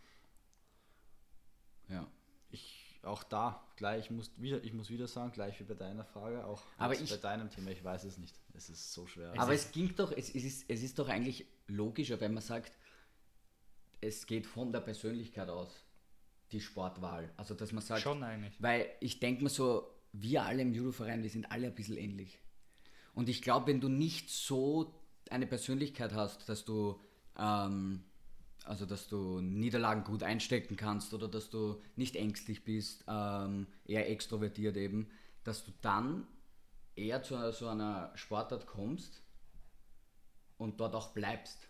[1.89, 2.07] Ja.
[2.51, 6.05] Ich, auch da, gleich, ich muss, wieder, ich muss wieder sagen, gleich wie bei deiner
[6.05, 8.35] Frage, auch Aber ich- bei deinem Thema, ich weiß es nicht.
[8.55, 9.35] Es ist so schwer.
[9.37, 12.73] Aber es ging doch, es, es, ist, es ist doch eigentlich logischer, wenn man sagt,
[14.01, 15.84] es geht von der Persönlichkeit aus,
[16.53, 17.33] die Sportwahl.
[17.37, 18.55] Also, dass man sagt, Schon eigentlich.
[18.61, 22.39] weil ich denke mir so, wir alle im Judoverein, wir sind alle ein bisschen ähnlich.
[23.15, 24.95] Und ich glaube, wenn du nicht so
[25.31, 27.01] eine Persönlichkeit hast, dass du
[27.39, 28.05] ähm,
[28.65, 34.11] also dass du Niederlagen gut einstecken kannst oder dass du nicht ängstlich bist, ähm, eher
[34.11, 35.11] extrovertiert eben,
[35.45, 36.27] dass du dann
[36.97, 39.23] eher zu so einer Sportart kommst
[40.57, 41.69] und dort auch bleibst.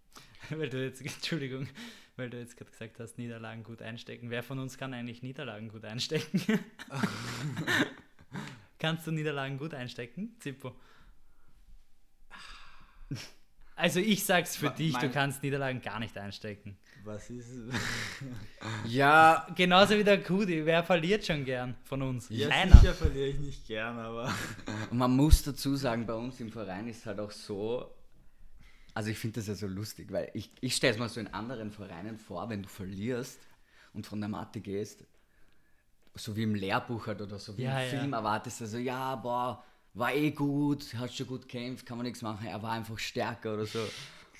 [0.50, 1.66] weil du jetzt, Entschuldigung,
[2.18, 4.30] weil du jetzt gerade gesagt hast, Niederlagen gut einstecken.
[4.30, 6.42] Wer von uns kann eigentlich Niederlagen gut einstecken?
[8.78, 10.74] Kannst du Niederlagen gut einstecken, Zippo?
[13.76, 16.76] Also ich sag's für Ma- dich, du kannst Niederlagen gar nicht einstecken.
[17.04, 17.48] Was ist.
[18.84, 22.26] Ja, Genauso wie der Kudi, wer verliert schon gern von uns?
[22.28, 22.76] Ja, Keiner.
[22.76, 24.34] sicher verliere ich nicht gern, aber.
[24.90, 27.88] Man muss dazu sagen, bei uns im Verein ist halt auch so,
[28.98, 31.28] also ich finde das ja so lustig, weil ich, ich stelle es mir so in
[31.28, 33.38] anderen Vereinen vor, wenn du verlierst
[33.92, 35.04] und von der Matte gehst,
[36.16, 38.00] so wie im Lehrbuch halt oder so wie Ja, im ja.
[38.00, 42.06] Film erwartest du so, ja, boah, war eh gut, hast schon gut gekämpft, kann man
[42.08, 43.78] nichts machen, er war einfach stärker oder so.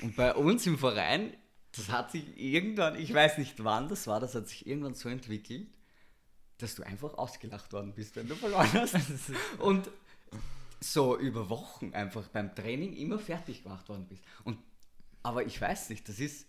[0.02, 1.34] Und bei uns im Verein,
[1.70, 5.08] das hat sich irgendwann, ich weiß nicht wann das war, das hat sich irgendwann so
[5.08, 5.68] entwickelt,
[6.56, 8.96] dass du einfach ausgelacht worden bist, wenn du verloren hast.
[9.60, 9.88] Und
[10.80, 14.22] so über Wochen einfach beim Training immer fertig gemacht worden bist.
[14.44, 14.58] Und,
[15.22, 16.46] aber ich weiß nicht, das ist,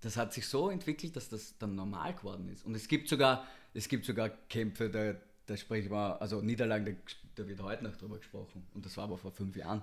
[0.00, 2.64] das hat sich so entwickelt, dass das dann normal geworden ist.
[2.64, 5.14] Und es gibt sogar, es gibt sogar Kämpfe, da,
[5.46, 8.66] da sprechen wir, also Niederlagen, da, da wird heute noch drüber gesprochen.
[8.72, 9.82] Und das war aber vor fünf Jahren.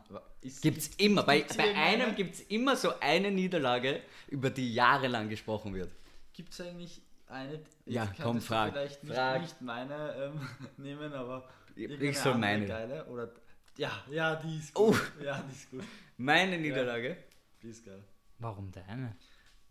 [0.62, 1.24] Gibt es immer.
[1.24, 5.92] Bei, bei einem gibt es immer so eine Niederlage, über die jahrelang gesprochen wird.
[6.34, 7.60] Gibt es eigentlich eine.
[7.86, 8.74] Ja, komm, frag.
[8.74, 9.42] Vielleicht nicht, Frag.
[9.42, 11.48] nicht meine ähm, nehmen, aber.
[11.76, 12.66] Ich soll meine.
[12.66, 13.32] Geile, oder.
[13.78, 14.88] Ja, ja, die ist Oh.
[14.92, 15.12] gut.
[15.24, 15.84] Ja, die ist gut.
[16.18, 17.18] Meine Niederlage.
[17.62, 18.04] Die ist geil.
[18.40, 19.16] Warum deine?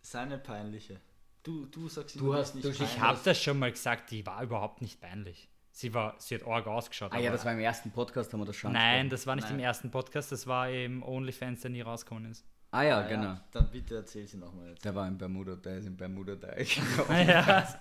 [0.01, 1.01] Seine peinliche.
[1.43, 3.09] Du, du sagst Du hast- die ist du- nicht ich Ich peinlich.
[3.09, 5.49] habe das schon mal gesagt, die war überhaupt nicht peinlich.
[5.73, 7.13] Sie, war, sie hat arg ausgeschaut.
[7.13, 9.35] Ah ja, aber- das war im ersten Podcast, haben wir das schon Nein, das war
[9.37, 9.59] nicht Nein.
[9.59, 12.45] im ersten Podcast, das war im OnlyFans, der nie rausgekommen ist.
[12.71, 13.23] Ah ja, Ah, genau.
[13.25, 14.85] Ja, dann bitte erzähl sie nochmal jetzt.
[14.85, 16.81] Der war im Bermuda, der ist im Bermuda-Teich.
[17.09, 17.81] ja.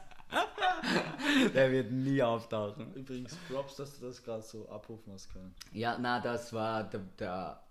[1.54, 2.94] der wird nie auftauchen.
[2.94, 5.54] Übrigens, Props, dass du das gerade so abrufen hast können.
[5.72, 7.02] Ja, na, das war der.
[7.20, 7.62] der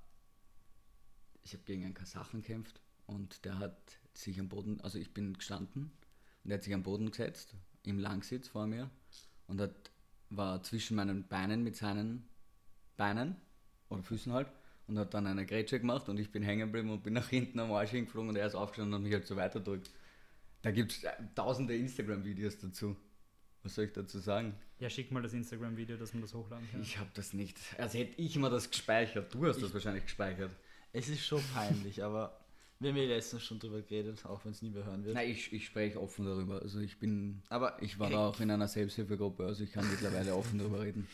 [1.42, 5.34] ich habe gegen einen Kasachen gekämpft und der hat sich am Boden, also ich bin
[5.34, 5.92] gestanden
[6.42, 8.90] und der hat sich am Boden gesetzt, im Langsitz vor mir
[9.46, 9.90] und hat,
[10.30, 12.26] war zwischen meinen Beinen mit seinen
[12.96, 13.36] Beinen
[13.90, 14.50] oder Füßen halt
[14.86, 17.58] und hat dann eine Grätsche gemacht und ich bin hängen geblieben und bin nach hinten
[17.60, 19.90] am Arsch hingeflogen und er ist aufgestanden und mich halt so weiterdrückt.
[20.62, 21.02] Da gibt es
[21.34, 22.96] tausende Instagram-Videos dazu.
[23.64, 24.54] Was soll ich dazu sagen?
[24.78, 26.82] ja, schick mal das Instagram-Video, dass man das hochladen kann.
[26.82, 27.58] Ich habe das nicht.
[27.78, 29.32] Also hätte ich mal das gespeichert.
[29.32, 30.54] Du hast das wahrscheinlich gespeichert.
[30.92, 32.38] Es ist schon peinlich, aber
[32.78, 35.14] wir haben ja letztens schon drüber geredet, auch wenn es nie mehr hören wird.
[35.14, 36.60] Nein, ich, ich spreche offen darüber.
[36.60, 37.42] Also ich bin.
[37.48, 41.08] Aber Ich war da auch in einer Selbsthilfegruppe, also ich kann mittlerweile offen darüber reden.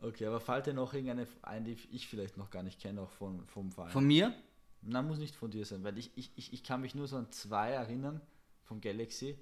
[0.00, 3.10] Okay, aber fällt dir noch irgendeine ein, die ich vielleicht noch gar nicht kenne, auch
[3.10, 3.90] von, vom Verein?
[3.90, 4.34] Von mir?
[4.80, 7.16] Na, muss nicht von dir sein, weil ich, ich, ich, ich kann mich nur so
[7.16, 8.20] an zwei erinnern
[8.62, 9.38] vom Galaxy.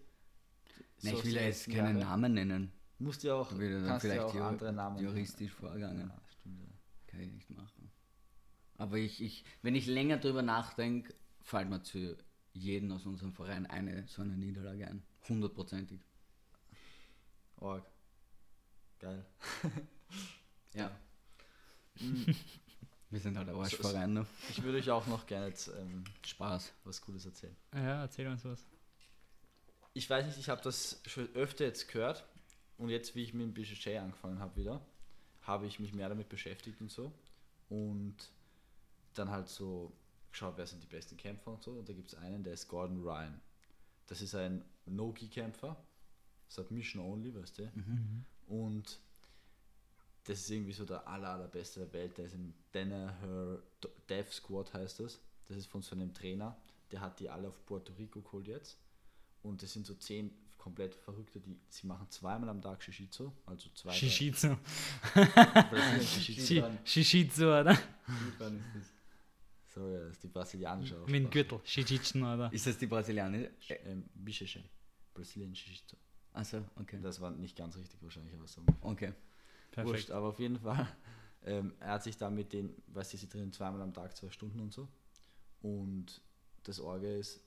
[1.02, 2.11] Nein, So ich will ja jetzt keinen Jahre.
[2.11, 2.72] Namen nennen.
[2.98, 5.08] Musst ja auch, Da kannst ja vielleicht auch jur- andere Namen nennen.
[5.08, 6.08] juristisch vorgangen.
[6.08, 6.68] Ja, stimmt, ja.
[7.06, 7.90] Kann ich nicht machen.
[8.78, 12.16] Aber ich, ich, wenn ich länger drüber nachdenke, fällt mir zu
[12.52, 15.02] jedem aus unserem Verein eine so eine Niederlage ein.
[15.28, 16.00] Hundertprozentig.
[17.56, 17.85] Org.
[18.98, 19.24] Geil.
[20.74, 20.90] Ja.
[23.11, 24.26] Wir sind halt ein Arschverein, ne?
[24.48, 26.72] Ich würde euch auch noch gerne jetzt ähm, Spaß.
[26.85, 27.54] was Cooles erzählen.
[27.74, 28.64] Ja, erzähl uns was.
[29.94, 32.24] Ich weiß nicht, ich habe das schon öfter jetzt gehört
[32.78, 34.81] und jetzt, wie ich mit dem BJJ angefangen habe wieder,
[35.42, 37.12] habe ich mich mehr damit beschäftigt und so
[37.68, 38.16] und
[39.14, 39.92] dann halt so
[40.31, 41.72] geschaut, wer sind die besten Kämpfer und so.
[41.72, 43.38] Und da gibt es einen, der ist Gordon Ryan.
[44.07, 45.76] Das ist ein No-Gi-Kämpfer,
[46.48, 47.72] Submission Only, weißt du,
[48.48, 48.98] und
[50.24, 53.59] das ist irgendwie so der aller, allerbeste der Welt, der ist im Danaher
[54.09, 56.57] Death Squad heißt das, das ist von so einem Trainer,
[56.90, 58.78] der hat die alle auf Puerto Rico geholt jetzt
[59.42, 63.68] und das sind so zehn komplett Verrückte, die sie machen zweimal am Tag Shishitsu, also
[63.74, 63.90] zwei.
[63.90, 64.57] drei- Shishitsu.
[65.14, 66.44] Brasilien Shishitsu.
[66.55, 67.76] Shi- Shishitsu, oder?
[69.74, 71.31] So, ja, das ist die brasilianische Mit dem Aussprache.
[71.31, 71.61] Gürtel.
[71.64, 72.52] Shishitsu, oder?
[72.52, 73.38] Ist das die Brasilianer?
[73.38, 74.59] Äh, Ähm, BJJ.
[75.14, 75.96] Brazilian Shishitsu.
[76.35, 76.98] Achso, okay.
[77.02, 78.62] Das war nicht ganz richtig wahrscheinlich, aber so.
[78.83, 79.12] Okay.
[79.71, 79.88] Perfekt.
[79.94, 80.87] Wurscht, aber auf jeden Fall.
[81.44, 84.60] Ähm, er hat sich da mit den, was sie drin zweimal am Tag, zwei Stunden
[84.60, 84.88] und so.
[85.62, 86.21] Und
[86.64, 87.40] das Orge ist.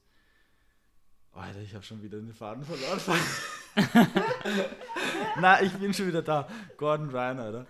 [1.36, 3.20] Alter, ich habe schon wieder den Faden verloren.
[5.42, 6.48] Na, ich bin schon wieder da.
[6.78, 7.68] Gordon Ryan, Alter.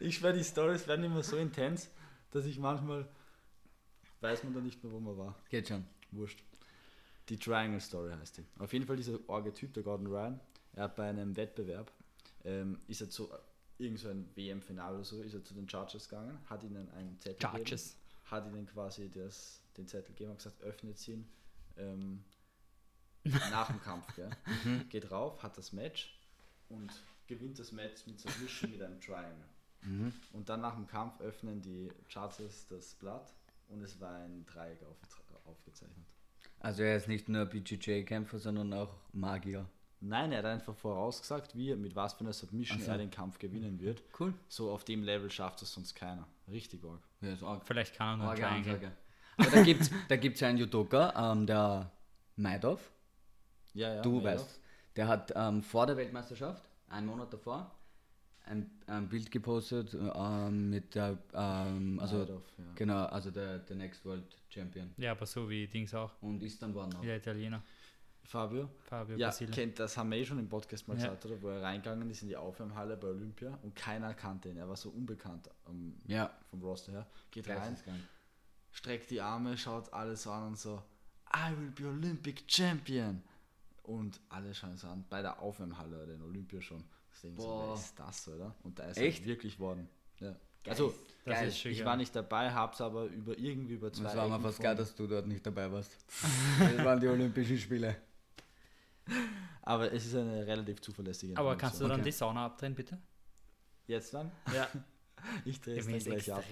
[0.00, 1.90] ich schwör, die Stories werden immer so intens,
[2.30, 3.06] dass ich manchmal
[4.22, 5.36] weiß man da nicht mehr, wo man war.
[5.50, 5.84] Geht schon.
[6.10, 6.42] Wurscht.
[7.28, 8.46] Die Triangle Story heißt die.
[8.58, 10.40] Auf jeden Fall dieser Orge-Typ, der Gordon Ryan,
[10.72, 11.92] er hat bei einem Wettbewerb,
[12.44, 13.28] ähm, ist er zu
[13.76, 17.20] irgend so ein WM-Finale oder so, ist er zu den Judges gegangen, hat ihnen einen
[17.20, 17.90] Zettel Judges.
[17.92, 21.28] gegeben, hat ihnen quasi das, den Zettel gegeben und gesagt, öffnet ihn
[21.78, 22.24] ähm,
[23.24, 24.14] nach dem Kampf.
[24.14, 24.30] Gell?
[24.88, 26.18] Geht rauf, hat das Match
[26.68, 26.90] und
[27.26, 29.44] gewinnt das Match mit Submission mit einem Triangle.
[30.32, 33.32] Und dann nach dem Kampf öffnen die Judges das Blatt
[33.68, 34.96] und es war ein Dreieck auf,
[35.44, 36.06] aufgezeichnet.
[36.60, 39.66] Also er ist nicht nur BJJ-Kämpfer, sondern auch Magier.
[40.00, 42.90] Nein, er hat einfach vorausgesagt, wie, mit was für einer Submission so.
[42.90, 44.02] er den Kampf gewinnen wird.
[44.18, 44.34] Cool.
[44.48, 46.26] So auf dem Level schafft es sonst keiner.
[46.48, 47.00] Richtig arg.
[47.20, 47.64] Ja, ist arg.
[47.64, 48.74] Vielleicht kann er ein Triangle.
[48.74, 48.92] Ansage.
[49.38, 51.90] Aber da gibt es da gibt's ja einen Judoka, ähm, der
[52.36, 52.90] Maidov,
[53.74, 54.02] Ja, ja.
[54.02, 54.24] du Madoff.
[54.24, 54.60] weißt,
[54.96, 57.70] der hat ähm, vor der Weltmeisterschaft, einen Monat davor,
[58.46, 62.64] ein, ein Bild gepostet ähm, mit der, ähm, also Madoff, ja.
[62.74, 66.12] genau, also der, der Next World Champion Ja, aber so wie Dings auch.
[66.20, 67.00] und ist dann worden auch.
[67.02, 67.62] Der Italiener.
[68.24, 68.68] Fabio?
[68.84, 69.50] Fabio Ja, Basile.
[69.52, 71.04] kennt, das haben wir eh schon im Podcast mal Ja.
[71.04, 71.40] gesagt, oder?
[71.40, 74.58] Wo er reingegangen ist in die Aufwärmhalle bei Olympia und keiner kannte ihn.
[74.58, 77.06] Er war so unbekannt ähm, Ja, vom Roster her.
[77.30, 77.74] Geht rein.
[78.72, 80.82] Streckt die Arme, schaut alles so an und so,
[81.34, 83.22] I will be Olympic Champion.
[83.82, 86.84] Und alle schauen es an, bei der Aufwärmhalle, den Olympia schon.
[87.12, 87.68] Deswegen so, Boah.
[87.68, 88.54] wer ist das, oder?
[88.62, 89.22] Und da ist Echt?
[89.22, 89.88] er wirklich worden.
[90.20, 90.36] Ja.
[90.66, 90.94] Also,
[91.24, 91.48] Das Geil.
[91.48, 94.34] ist schon ich war nicht dabei, hab's aber über irgendwie über zwei Das war mir
[94.34, 95.96] Ecken fast geil, dass du dort nicht dabei warst.
[96.58, 97.96] Das waren die Olympischen Spiele.
[99.62, 102.10] Aber es ist eine relativ zuverlässige Aber kannst du dann Okay.
[102.10, 102.98] die Sauna abdrehen, bitte?
[103.86, 104.30] Jetzt dann?
[104.54, 104.68] Ja.
[105.44, 106.44] Ich drehe es dann gleich ab.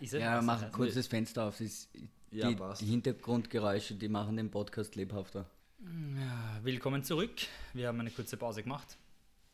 [0.00, 0.72] Ja, mach Heiß?
[0.72, 1.60] kurz das Fenster auf.
[1.60, 1.88] Ist,
[2.30, 2.80] Ja, die, passt.
[2.82, 5.48] die Hintergrundgeräusche, die machen den Podcast lebhafter.
[5.80, 7.32] Ja, willkommen zurück.
[7.72, 8.96] Wir haben eine kurze Pause gemacht.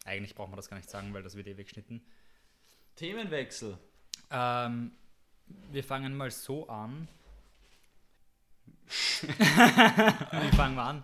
[0.04, 2.02] Eigentlich braucht man das gar nicht sagen, weil das wird eh weggeschnitten.
[2.96, 3.78] Themenwechsel.
[4.30, 4.92] Ähm,
[5.70, 7.08] wir fangen mal so an.
[8.88, 11.02] Wie fangen wir an?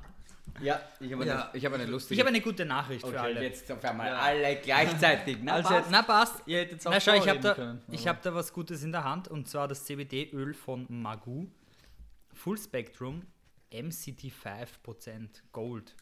[0.61, 1.47] Ja, ich habe Ja.
[1.49, 2.15] eine, ich hab eine lustige.
[2.15, 3.43] Ich habe eine gute Nachricht für okay, alle.
[3.43, 4.19] jetzt auf einmal Ja.
[4.19, 5.39] alle gleichzeitig.
[5.43, 5.91] Na, Also passt.
[5.91, 6.43] Na passt.
[6.47, 7.83] Ihr hättet Na schau, ich habe da, können.
[7.91, 11.47] ich hab da was Gutes in der Hand und zwar das CBD-Öl von Magoo.
[12.35, 13.23] Full Spectrum
[13.73, 15.95] MCT5% Gold.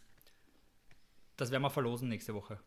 [1.36, 2.58] Das werden wir verlosen nächste Woche,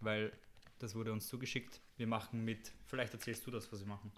[0.00, 0.32] weil
[0.78, 1.80] das wurde uns zugeschickt.
[1.96, 4.12] Wir machen mit, vielleicht erzählst du das, was wir machen.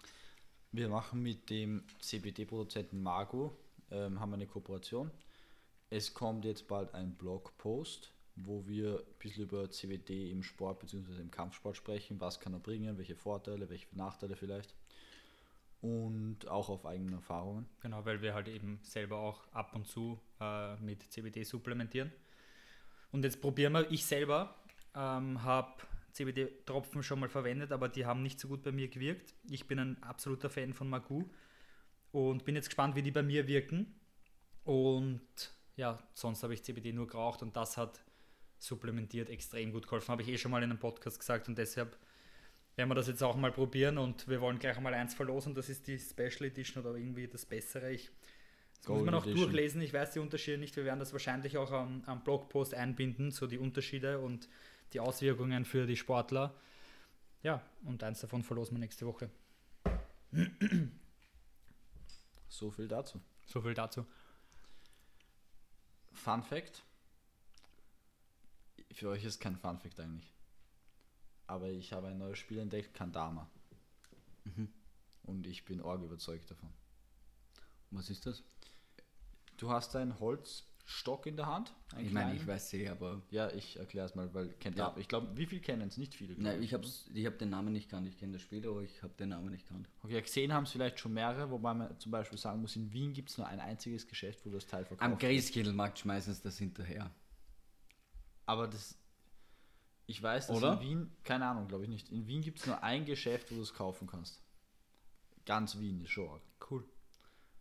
[0.71, 3.57] Wir machen mit dem CBD-Produzenten Margo,
[3.91, 5.11] ähm, haben eine Kooperation.
[5.93, 11.19] Es kommt jetzt bald ein Blogpost, wo wir ein bisschen über CBD im Sport bzw.
[11.19, 12.21] im Kampfsport sprechen.
[12.21, 14.73] Was kann er bringen, welche Vorteile, welche Nachteile vielleicht.
[15.81, 17.67] Und auch auf eigene Erfahrungen.
[17.81, 22.13] Genau, weil wir halt eben selber auch ab und zu äh, mit CBD supplementieren.
[23.11, 24.55] Und jetzt probieren wir, ich selber
[24.95, 25.73] ähm, habe
[26.13, 29.33] CBD-Tropfen schon mal verwendet, aber die haben nicht so gut bei mir gewirkt.
[29.49, 31.29] Ich bin ein absoluter Fan von Magoo
[32.13, 33.93] und bin jetzt gespannt, wie die bei mir wirken.
[34.63, 38.01] Und ja, sonst habe ich CBD nur geraucht und das hat
[38.59, 40.09] supplementiert extrem gut geholfen.
[40.09, 41.97] Habe ich eh schon mal in einem Podcast gesagt und deshalb
[42.75, 45.53] werden wir das jetzt auch mal probieren und wir wollen gleich mal eins verlosen.
[45.53, 47.91] Das ist die Special Edition oder irgendwie das Bessere.
[47.91, 48.09] Ich,
[48.77, 49.43] das muss Gold man noch Edition.
[49.45, 49.81] durchlesen.
[49.81, 50.75] Ich weiß die Unterschiede nicht.
[50.75, 54.47] Wir werden das wahrscheinlich auch am, am Blogpost einbinden, so die Unterschiede und
[54.93, 56.55] die Auswirkungen für die Sportler.
[57.43, 59.29] Ja, und eins davon verlosen wir nächste Woche.
[62.47, 63.19] So viel dazu.
[63.45, 64.05] So viel dazu.
[66.21, 66.83] Fun Fact.
[68.91, 70.31] Für euch ist kein Fun Fact eigentlich.
[71.47, 73.49] Aber ich habe ein neues Spiel entdeckt, Kandama.
[75.23, 76.69] Und ich bin arg überzeugt davon.
[77.89, 78.43] Was ist das?
[79.57, 80.19] Du hast einen
[80.91, 81.73] Holzstock in der Hand.
[81.99, 83.21] Ich meine, ich weiß eh, aber.
[83.31, 84.93] Ja, ich erkläre es mal, weil kennt Ja.
[84.97, 85.97] Ich glaube, wie viel kennen es?
[85.97, 86.35] Nicht viele.
[86.37, 88.07] Nein, ich habe ich hab den Namen nicht kannt.
[88.07, 89.87] Ich kenne das Spiel, aber ich habe den Namen nicht kannt.
[90.03, 93.13] Okay, gesehen haben es vielleicht schon mehrere, wobei man zum Beispiel sagen muss, in Wien
[93.13, 95.17] gibt es nur ein einziges Geschäft, wo das Teil verkauft Am.
[95.17, 97.11] Christkindlmarkt schmeißen sie das hinterher.
[98.45, 98.97] Aber das.
[100.07, 100.73] Ich weiß, dass Oder?
[100.73, 102.09] in Wien, keine Ahnung, glaube ich nicht.
[102.09, 104.41] In Wien gibt es nur ein Geschäft, wo du es kaufen kannst.
[105.45, 106.41] Ganz Wien ist schon.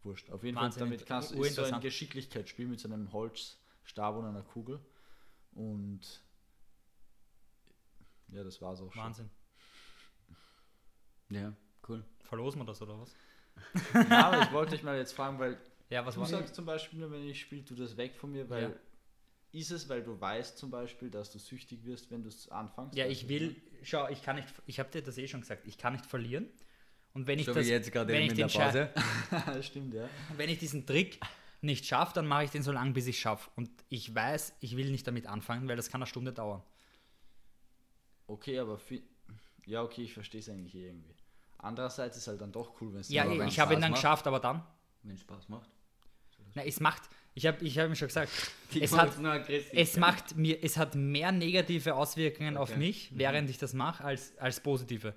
[0.02, 0.30] Wurscht.
[0.30, 1.80] Auf jeden Wahnsinn, Fall, damit kannst du ist so ein.
[1.80, 4.80] Geschicklichkeitsspiel mit so einem Holzstab und einer Kugel.
[5.52, 6.00] Und
[8.28, 9.02] ja, das war's auch schon.
[9.02, 9.30] Wahnsinn.
[11.30, 11.52] Ja,
[11.88, 12.04] cool.
[12.22, 13.14] Verlosen wir das oder was?
[14.08, 15.58] Ja, aber ich wollte dich mal jetzt fragen, weil
[15.90, 18.48] Ja, was du sagst zum Beispiel nur, wenn ich spiele, tu das weg von mir,
[18.48, 18.72] weil Ja.
[19.52, 22.96] ist es, weil du weißt zum Beispiel, dass du süchtig wirst, wenn du es anfängst?
[22.96, 25.66] Ja, ich du, will, schau, ich kann nicht, ich habe dir das eh schon gesagt,
[25.66, 26.48] ich kann nicht verlieren.
[27.12, 28.90] Und wenn ich So das, wenn ich den Pause.
[29.62, 30.08] Stimmt, ja.
[30.36, 31.18] wenn ich diesen Trick
[31.60, 33.50] nicht schaffe, dann mache ich den so lange, bis ich schaffe.
[33.56, 36.62] Und ich weiß, ich will nicht damit anfangen, weil das kann eine Stunde dauern.
[38.26, 38.80] Okay, aber
[39.66, 41.14] ja, okay, ich verstehe es eigentlich eh irgendwie.
[41.58, 44.00] Andererseits ist halt dann doch cool, wenn es Ja, wenn's ich habe ihn dann macht?
[44.00, 44.62] geschafft, aber dann,
[45.02, 45.68] Wenn es Spaß macht.
[46.54, 47.02] na, es macht,
[47.34, 48.30] ich habe ich hab ihm schon gesagt,
[48.80, 49.18] es hat,
[49.72, 52.78] es macht mir, es hat mehr negative Auswirkungen auf Okay.
[52.78, 55.12] mich, während ich das mache, als, als positive.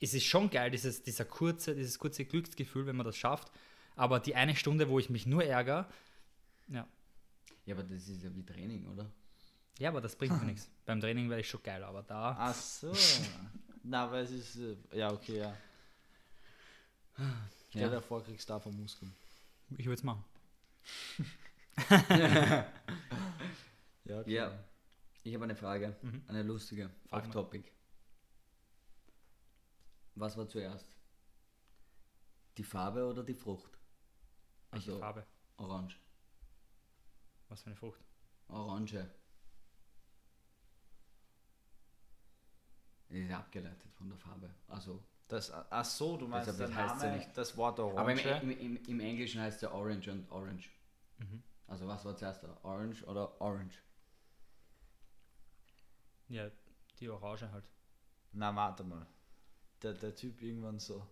[0.00, 3.50] Es ist schon geil, dieses, dieser kurze, dieses kurze Glücksgefühl, wenn man das schafft.
[3.96, 5.88] Aber die eine Stunde, wo ich mich nur ärgere,
[6.68, 6.86] ja.
[7.66, 9.10] Ja, aber das ist ja wie Training, oder?
[9.78, 10.70] Ja, aber das bringt mir nichts.
[10.86, 12.36] Beim Training werde ich schon geil, aber da.
[12.38, 12.92] Ach so.
[13.82, 14.56] Na, aber es ist.
[14.56, 15.56] äh, Ja, okay, ja.
[17.70, 17.88] Stell Ja.
[17.88, 19.12] dir vor, kriegst davon Muskeln.
[19.76, 20.24] Ich würde es machen.
[24.04, 24.32] Ja, okay.
[24.34, 24.58] Ja.
[25.22, 26.22] Ich habe eine Frage, Mhm.
[26.28, 27.36] eine lustige, Frag mal.
[27.36, 27.64] off-topic.
[30.18, 30.96] Was war zuerst?
[32.56, 33.78] Die Farbe oder die Frucht?
[34.70, 35.24] Welche Also Farbe?
[35.58, 35.96] Orange.
[37.48, 38.02] Was für eine Frucht?
[38.48, 39.08] Orange.
[43.08, 44.50] Ist abgeleitet von der Farbe.
[44.66, 47.78] Also, Das, ach so, du meinst Deshalb, der das heißt ja Name, nicht- das Wort
[47.78, 47.98] Orange.
[48.34, 50.70] aber im, im, im, im Englischen heißt ja Orange und Orange.
[51.18, 51.42] Mhm.
[51.66, 52.58] Also was war zuerst da?
[52.62, 53.78] Orange oder Orange?
[56.28, 56.50] Ja,
[56.98, 57.70] die Orange halt.
[58.32, 59.06] Na, warte mal.
[59.82, 61.06] Der, der Typ irgendwann so.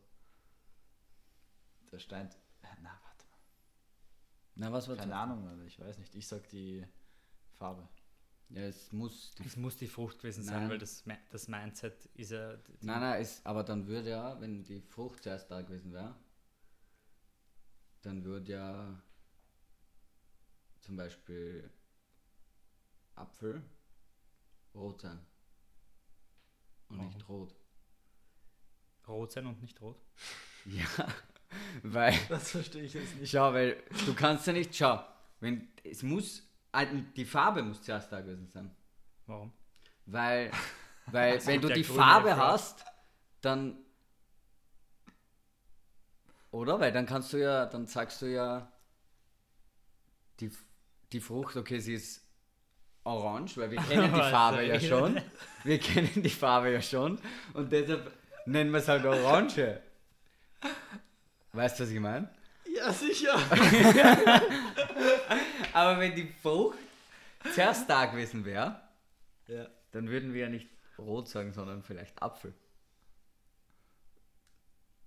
[1.93, 2.29] Der Stein.
[2.63, 3.39] äh, Na, warte mal.
[4.57, 5.23] Na, was war Keine zuerst?
[5.23, 6.15] Ahnung, Alter, ich weiß nicht.
[6.15, 6.85] Ich sag die
[7.53, 7.89] Farbe.
[8.49, 9.35] Ja, es muss.
[9.35, 10.55] Die, Es muss die Frucht gewesen Nein.
[10.61, 12.53] sein, weil das, das Mindset ist ja.
[12.81, 16.15] nein, nein, es, aber dann würde ja, wenn die Frucht zuerst da gewesen wäre,
[18.03, 19.03] dann würde ja
[20.81, 21.69] zum Beispiel
[23.17, 23.63] Apfel
[24.75, 25.19] rot sein.
[26.89, 27.53] Und nicht rot.
[29.09, 29.97] Rot sein und nicht rot.
[30.65, 30.87] Ja,
[31.83, 32.15] weil.
[32.29, 33.31] Das verstehe ich jetzt nicht.
[33.31, 35.05] Schau, weil du kannst ja nicht, schau,
[35.41, 36.43] wenn es muss,
[37.17, 38.75] die Farbe muss zuerst da gewesen sein.
[39.27, 39.53] Warum?
[40.07, 40.51] Weil,
[41.07, 42.43] weil wenn gibt du die Farbe Äpfel.
[42.43, 42.85] hast,
[43.41, 43.79] dann.
[46.51, 46.81] Oder?
[46.81, 48.73] Weil dann kannst du ja, dann sagst du ja,
[50.41, 50.51] die,
[51.13, 52.23] die Frucht, okay, sie ist
[53.05, 55.21] orange, weil wir kennen die Farbe ja schon.
[55.65, 57.19] Wir kennen die Farbe ja schon.
[57.55, 58.13] Und deshalb
[58.47, 59.81] nennen wir es halt Orange.
[61.53, 62.29] Weißt du, was ich meine?
[62.75, 63.35] Ja, sicher.
[65.73, 66.79] Aber wenn die Frucht
[67.55, 68.81] zuerst da gewesen wäre,
[69.49, 69.69] ja.
[69.93, 70.69] dann würden wir ja nicht
[70.99, 72.55] rot sagen, sondern vielleicht Apfel.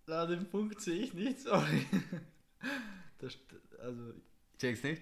[0.08, 1.86] Na, den Punkt sehe ich nicht, sorry.
[3.20, 3.38] Das,
[3.80, 4.14] also,
[4.58, 5.02] Checkst nicht?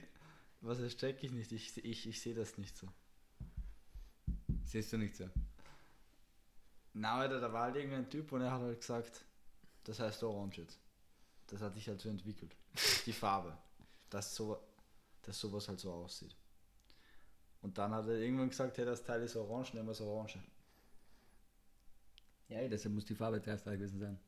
[0.61, 1.51] was das check ich nicht.
[1.51, 2.87] Ich, ich, ich sehe das nicht so.
[4.65, 5.29] Siehst du nicht so?
[6.99, 9.23] Na, Alter, da war halt irgendein Typ und er hat halt gesagt,
[9.83, 10.79] das heißt Orange jetzt.
[11.45, 12.55] Das hat sich halt so entwickelt.
[13.05, 13.55] Die Farbe.
[14.09, 14.59] Dass, so,
[15.21, 16.35] dass sowas halt so aussieht.
[17.61, 20.39] Und dann hat er irgendwann gesagt, hey, das Teil ist orange, nehmen wir es orange.
[22.49, 24.19] Ja, deshalb muss die Farbe zuerst da gewesen sein.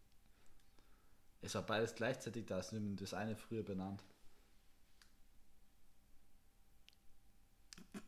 [1.42, 4.04] Es war beides gleichzeitig da, es ist das eine früher benannt.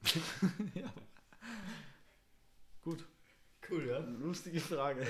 [0.76, 0.94] ja.
[2.84, 3.06] Gut.
[3.70, 3.91] Cool, ja.
[4.02, 5.08] Lustige Frage.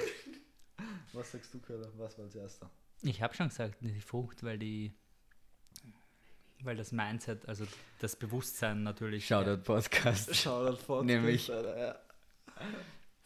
[1.14, 1.90] Was sagst du, Köller?
[1.98, 2.70] Was war als erster?
[3.02, 4.94] Ich habe schon gesagt, die Frucht, weil die.
[6.64, 7.66] Weil das Mindset, also
[8.00, 9.26] das Bewusstsein natürlich.
[9.26, 10.36] Shoutout Podcast.
[10.44, 11.06] Shoutout Podcast.
[11.06, 12.00] Nämlich Alter, ja.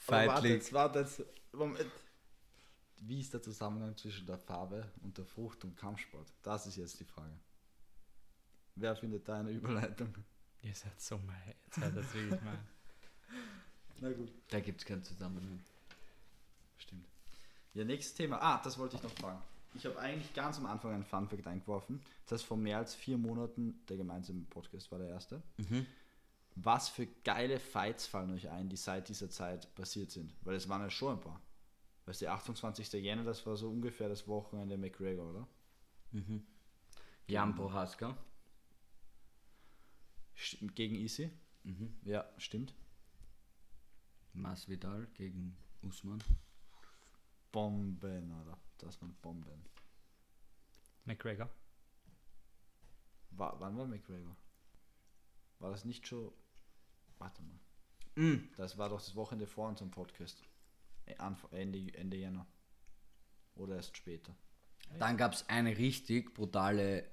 [0.07, 1.23] Warte jetzt, warte jetzt.
[1.51, 1.91] Moment.
[2.97, 6.31] Wie ist der Zusammenhang zwischen der Farbe und der Frucht und Kampfsport?
[6.41, 7.37] Das ist jetzt die Frage.
[8.75, 10.13] Wer findet da eine Überleitung?
[10.61, 11.35] Ihr seid so mal.
[11.45, 12.57] Ihr seid das wirklich mal.
[13.99, 14.29] Na gut.
[14.49, 15.59] Da gibt es keinen Zusammenhang.
[16.77, 17.05] Stimmt.
[17.73, 18.37] Ja, nächstes Thema.
[18.41, 19.41] Ah, das wollte ich noch fragen.
[19.73, 22.01] Ich habe eigentlich ganz am Anfang einen Funfact eingeworfen.
[22.23, 25.41] Das heißt, vor mehr als vier Monaten, der gemeinsame Podcast war der erste.
[26.55, 30.33] Was für geile Fights fallen euch ein, die seit dieser Zeit passiert sind?
[30.43, 31.41] Weil es waren ja schon ein paar.
[32.05, 32.93] Weißt du, 28.
[32.93, 35.47] Jänner, das war so ungefähr das Wochenende McGregor, oder?
[37.27, 38.15] Jan Prohaska.
[40.37, 41.29] St- Gegen Easy?
[42.03, 42.73] Ja, stimmt.
[44.35, 46.23] Masvidal gegen Usman.
[47.51, 48.57] Bomben, oder?
[48.77, 49.65] Das waren Bomben.
[51.05, 51.49] McGregor.
[53.31, 54.35] War, wann war McGregor?
[55.59, 56.31] War das nicht schon.
[57.17, 57.59] Warte mal.
[58.15, 58.49] Mm.
[58.57, 60.41] Das war doch das Wochenende vor unserem Podcast.
[61.05, 62.45] Äh, Anf- Ende, Ende Jänner.
[63.55, 64.35] Oder erst später.
[64.99, 67.09] Dann gab es eine richtig brutale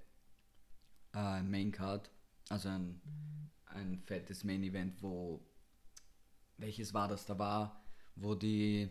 [1.15, 2.11] äh, Maincard,
[2.49, 3.01] also ein,
[3.67, 5.41] ein fettes Main Event, wo
[6.73, 7.83] welches war das da war,
[8.17, 8.89] wo die,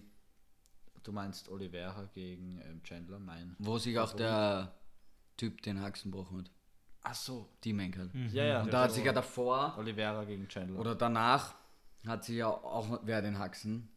[1.03, 3.17] Du meinst Oliveira gegen ähm, Chandler?
[3.17, 3.55] Nein.
[3.57, 4.71] wo sich auch der
[5.35, 6.51] Typ den Haxen gebrochen hat.
[7.01, 7.49] Ach so.
[7.63, 8.11] Die Maincard.
[8.31, 8.61] Ja, ja.
[8.61, 10.79] Und da hat sich ja davor Oliveira gegen Chandler.
[10.79, 11.55] oder danach
[12.05, 13.89] hat sich ja auch wer den Haxen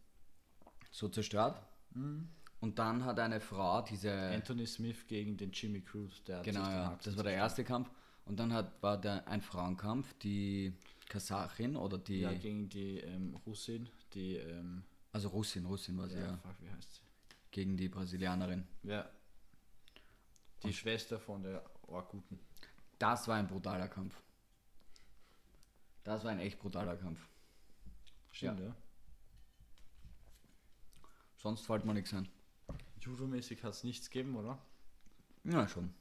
[0.91, 1.61] so zerstört.
[2.61, 6.25] Und dann hat eine Frau diese Anthony Smith gegen den Jimmy Cruz.
[6.25, 6.87] Der hat Genau, sich den ja.
[6.91, 7.51] Haxen Das war der zerstört.
[7.51, 7.91] erste Kampf.
[8.25, 10.73] Und dann hat, war der ein Frauenkampf, die
[11.09, 14.37] Kasachin oder die, Ja, gegen die ähm, Russin, die.
[14.37, 17.01] Ähm, also Russin, Russin war sie, ja, ja, fuck, wie heißt sie?
[17.51, 18.67] gegen die Brasilianerin.
[18.83, 19.09] Ja.
[20.65, 22.41] Die Schwester von der Orkuten.
[22.99, 24.21] Das war ein brutaler Kampf.
[26.03, 27.29] Das war ein echt brutaler Kampf.
[28.33, 28.75] Stimmt, ja.
[31.37, 32.29] Sonst fällt mir nichts ein.
[33.01, 34.59] Judo-mäßig hat es nichts gegeben, oder?
[35.45, 35.95] Ja, schon.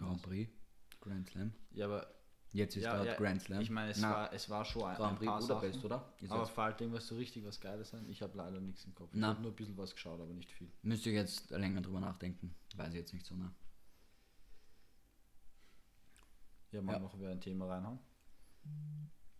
[0.00, 0.50] Grand Prix,
[1.00, 1.52] Grand Slam.
[1.72, 2.06] Ja, aber
[2.52, 3.60] Jetzt ist ja, gerade ja, Grand Slam.
[3.60, 5.86] ich meine, es Na, war, es war schon ein, Grand ein Prix paar Budapest, Sachen.
[5.86, 6.12] oder?
[6.20, 8.08] Ist Aber fällt irgendwas so richtig was Geiles ein?
[8.10, 9.14] Ich habe leider nichts im Kopf.
[9.14, 10.68] Ich habe nur ein bisschen was geschaut, aber nicht viel.
[10.82, 12.52] müsste ich jetzt länger drüber nachdenken.
[12.76, 13.52] Weiß ich jetzt nicht so, ne?
[16.72, 16.98] Ja, mal Ja.
[17.00, 17.98] noch über ein Thema reinhauen.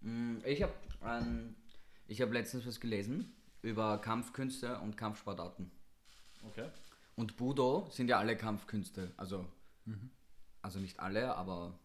[0.00, 0.72] Mm, Ich habe
[1.04, 1.56] ähm,
[2.06, 3.32] ich hab letztens was gelesen
[3.62, 5.70] über Kampfkünste und Kampfsportarten.
[6.44, 6.68] Okay.
[7.16, 9.12] Und Budo sind ja alle Kampfkünste.
[9.16, 9.46] Also,
[10.62, 11.78] also nicht alle, aber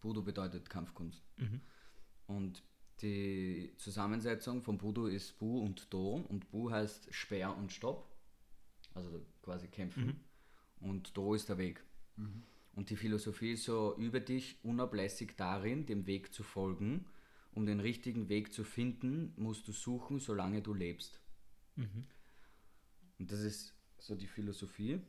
[0.00, 1.22] Budo bedeutet Kampfkunst.
[2.26, 2.62] Und
[3.02, 6.24] die Zusammensetzung von Budo ist Bu und Do.
[6.28, 8.08] Und Bu heißt Speer und Stopp.
[8.94, 10.24] Also quasi kämpfen.
[10.80, 11.82] Und Do ist der Weg.
[12.74, 17.06] Und die Philosophie ist so, übe dich unablässig darin, dem Weg zu folgen.
[17.52, 21.20] Um den richtigen Weg zu finden, musst du suchen, solange du lebst.
[23.18, 25.00] Und das ist so die Philosophie.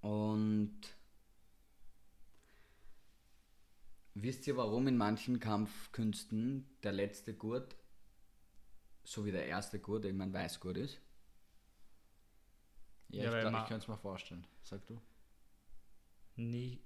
[0.00, 0.80] Und
[4.14, 7.76] wisst ihr, warum in manchen Kampfkünsten der letzte Gurt
[9.04, 11.00] so wie der erste Gurt ein Weißgurt ist?
[13.08, 14.46] Ja, Ja, ich, glaub, ich kann es mir vorstellen.
[14.62, 15.00] Sag du.
[16.36, 16.80] Nie.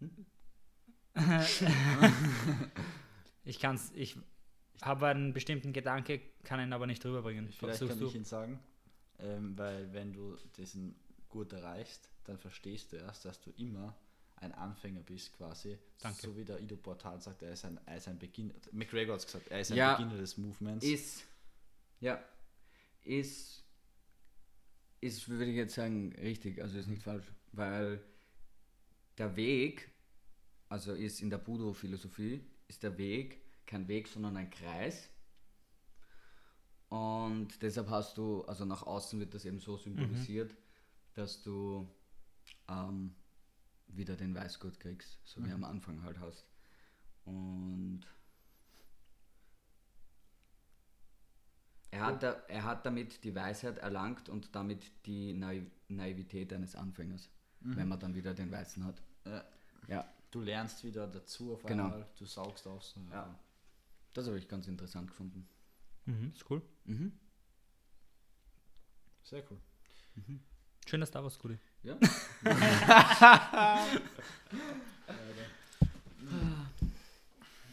[3.44, 4.18] ich kann's, ich
[4.82, 7.50] habe einen bestimmten Gedanke, kann ihn aber nicht rüberbringen.
[7.52, 8.08] Vielleicht Versuchst kann du?
[8.08, 8.58] ich ihn sagen,
[9.20, 10.96] ähm, weil wenn du diesen
[11.28, 13.96] Gurt erreichst, dann verstehst du erst, dass du immer
[14.44, 15.78] ein Anfänger bist quasi.
[16.00, 16.22] Danke.
[16.22, 18.52] So wie der Ido Portal sagt, er ist ein, er ist ein Beginn.
[18.72, 19.96] McGregor hat es gesagt, er ist ein Ja.
[19.96, 20.84] Beginner des Movements.
[20.84, 21.24] Ist,
[22.00, 22.22] ja,
[23.02, 23.64] ist,
[25.00, 28.02] ist, würde ich jetzt sagen, richtig, also ist nicht falsch, weil
[29.18, 29.90] der Weg,
[30.68, 35.08] also ist in der Budo-Philosophie, ist der Weg kein Weg, sondern ein Kreis.
[36.88, 40.54] Und deshalb hast du, also nach außen wird das eben so symbolisiert,
[41.14, 41.88] dass du
[42.68, 43.14] ähm,
[43.96, 46.46] wieder den Weißgurt kriegst, so wie am Anfang halt hast.
[47.24, 48.02] Und
[51.90, 56.74] er hat, da, er hat damit die Weisheit erlangt und damit die Naiv Naivität eines
[56.74, 57.28] Anfängers,
[57.60, 59.02] wenn man dann wieder den Weißen hat.
[59.26, 59.44] Ja.
[59.88, 61.84] Ja, Du lernst wieder dazu auf Genau.
[61.84, 62.82] einmal, du saugst auf.
[62.82, 63.38] So, Ja.
[64.14, 65.46] das habe ich ganz interessant gefunden.
[66.06, 66.60] Mhm, ist cool.
[66.84, 67.12] Mhm.
[69.22, 69.60] Sehr cool.
[70.86, 71.58] Schön, dass da was, Gudi.
[71.82, 71.96] Ja.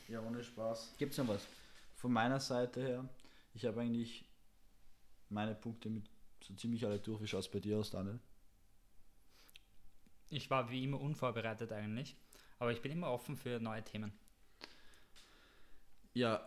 [0.08, 0.96] Ja, ohne Spaß.
[0.98, 1.48] Gibt's noch was?
[1.96, 3.10] Von meiner Seite her,
[3.54, 4.26] ich habe eigentlich
[5.30, 6.10] meine Punkte mit
[6.44, 7.22] so ziemlich alle durch.
[7.22, 8.20] Wie schaut es bei dir aus, Daniel?
[10.30, 12.16] Ich war wie immer unvorbereitet eigentlich,
[12.60, 14.12] aber ich bin immer offen für neue Themen.
[16.14, 16.46] Ja,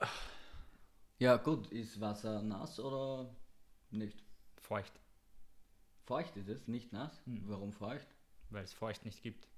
[1.19, 3.31] Ja, gut, ist Wasser nass oder
[3.91, 4.23] nicht?
[4.61, 4.93] Feucht,
[6.05, 7.21] Feucht ist es, nicht nass.
[7.47, 8.07] Warum feucht?
[8.51, 9.49] weil es feucht nicht gibt.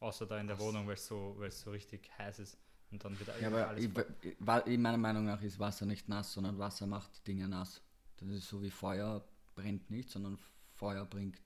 [0.00, 2.56] Außer da in der Wohnung, weil es so, weil es so richtig heiß ist
[2.90, 3.90] und dann wieder Ja, aber alles ich,
[4.22, 7.82] ich- meiner Meinung nach ist Wasser nicht nass, sondern Wasser macht Dinge nass.
[8.16, 9.22] Das ist so wie Feuer
[9.54, 10.38] brennt nicht, sondern
[10.76, 11.36] Feuer bringt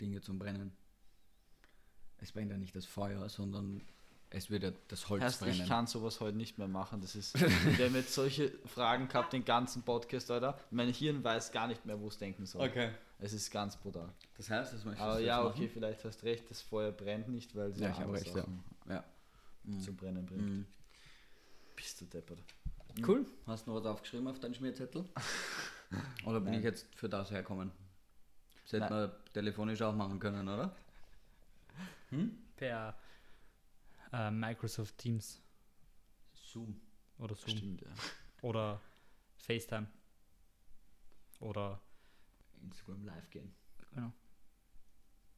[0.00, 0.72] Dinge zum Brennen.
[2.18, 3.80] Es brennt ja nicht das Feuer, sondern
[4.30, 5.62] es wird ja das Holz Heißt, brennen.
[5.62, 7.00] ich kann sowas heute nicht mehr machen.
[7.00, 10.58] Das ist, wir haben jetzt solche Fragen gehabt, den ganzen Podcast, Alter.
[10.70, 12.68] Mein Hirn weiß gar nicht mehr, wo es denken soll.
[12.68, 12.92] Okay.
[13.24, 14.12] Es ist ganz brutal.
[14.36, 17.54] Das heißt, das möchtest Aber du ja, okay, vielleicht hast recht, das Feuer brennt nicht,
[17.54, 18.42] weil sie Ja, ich habe andere recht, ja.
[18.42, 19.04] Sachen Ja.
[19.80, 20.42] zum Brennen bringt.
[20.42, 20.66] Mhm.
[21.76, 22.38] Bist du deppert.
[23.06, 23.24] Cool.
[23.46, 25.04] Hast du noch was aufgeschrieben auf deinen Schmierzettel?
[26.26, 26.58] Oder bin Nein.
[26.58, 27.70] ich jetzt für das herkommen?
[28.64, 29.08] Das hätte Nein.
[29.08, 30.74] man telefonisch auch machen können, oder?
[32.56, 32.94] per
[34.12, 35.40] äh, Microsoft Teams
[36.34, 36.78] Zoom.
[37.18, 37.88] oder Zoom Stimmt, ja.
[38.42, 38.80] oder
[39.38, 39.86] FaceTime
[41.40, 41.80] oder
[42.62, 43.52] Instagram live gehen.
[43.92, 44.12] genau.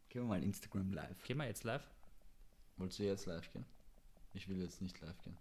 [0.09, 1.25] Gehen wir mal Instagram live.
[1.25, 1.83] Gehen wir jetzt live?
[2.77, 3.65] Wolltest du jetzt live gehen?
[4.33, 5.37] Ich will jetzt nicht live gehen.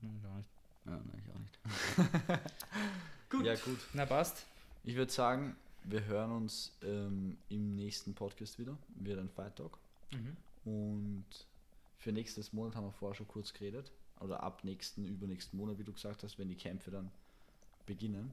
[0.00, 0.48] Hm, gar nicht.
[0.84, 2.40] Ja, nein, ich auch nicht.
[3.30, 3.46] Gut.
[3.46, 3.78] Ja, gut.
[3.94, 4.44] Na passt.
[4.84, 8.76] Ich würde sagen, wir hören uns ähm, im nächsten Podcast wieder.
[8.96, 9.78] Wird ein Fight Talk.
[10.10, 10.36] Mhm.
[10.64, 11.46] Und
[11.96, 13.90] für nächstes Monat haben wir vorher schon kurz geredet.
[14.20, 17.10] Oder ab nächsten, übernächsten Monat, wie du gesagt hast, wenn die Kämpfe dann
[17.86, 18.32] beginnen.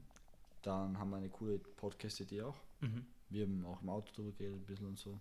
[0.62, 2.56] Dann haben wir eine coole Podcast-Idee auch.
[2.80, 3.06] Mhm.
[3.30, 5.18] Wir haben auch im Auto drüber geredet, ein bisschen und so.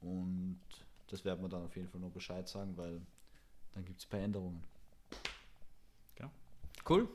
[0.00, 0.60] Und
[1.08, 3.00] das werden wir dann auf jeden Fall noch Bescheid sagen, weil
[3.72, 4.62] dann gibt es ein paar Änderungen.
[6.16, 6.30] Genau.
[6.88, 7.08] Cool.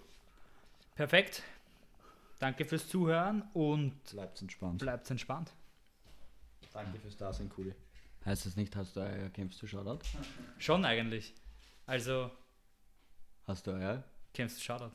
[0.95, 1.43] Perfekt.
[2.39, 4.81] Danke fürs Zuhören und Bleibt entspannt.
[4.81, 5.51] bleibt entspannt.
[6.73, 7.73] Danke fürs Dasein, Kuli.
[8.25, 9.99] Heißt das nicht, hast du Eier, kämpfst du Shoutout?
[10.57, 11.33] Schon eigentlich.
[11.85, 12.31] Also,
[13.45, 14.03] Hast du Eier?
[14.33, 14.91] kennst du Shoutout.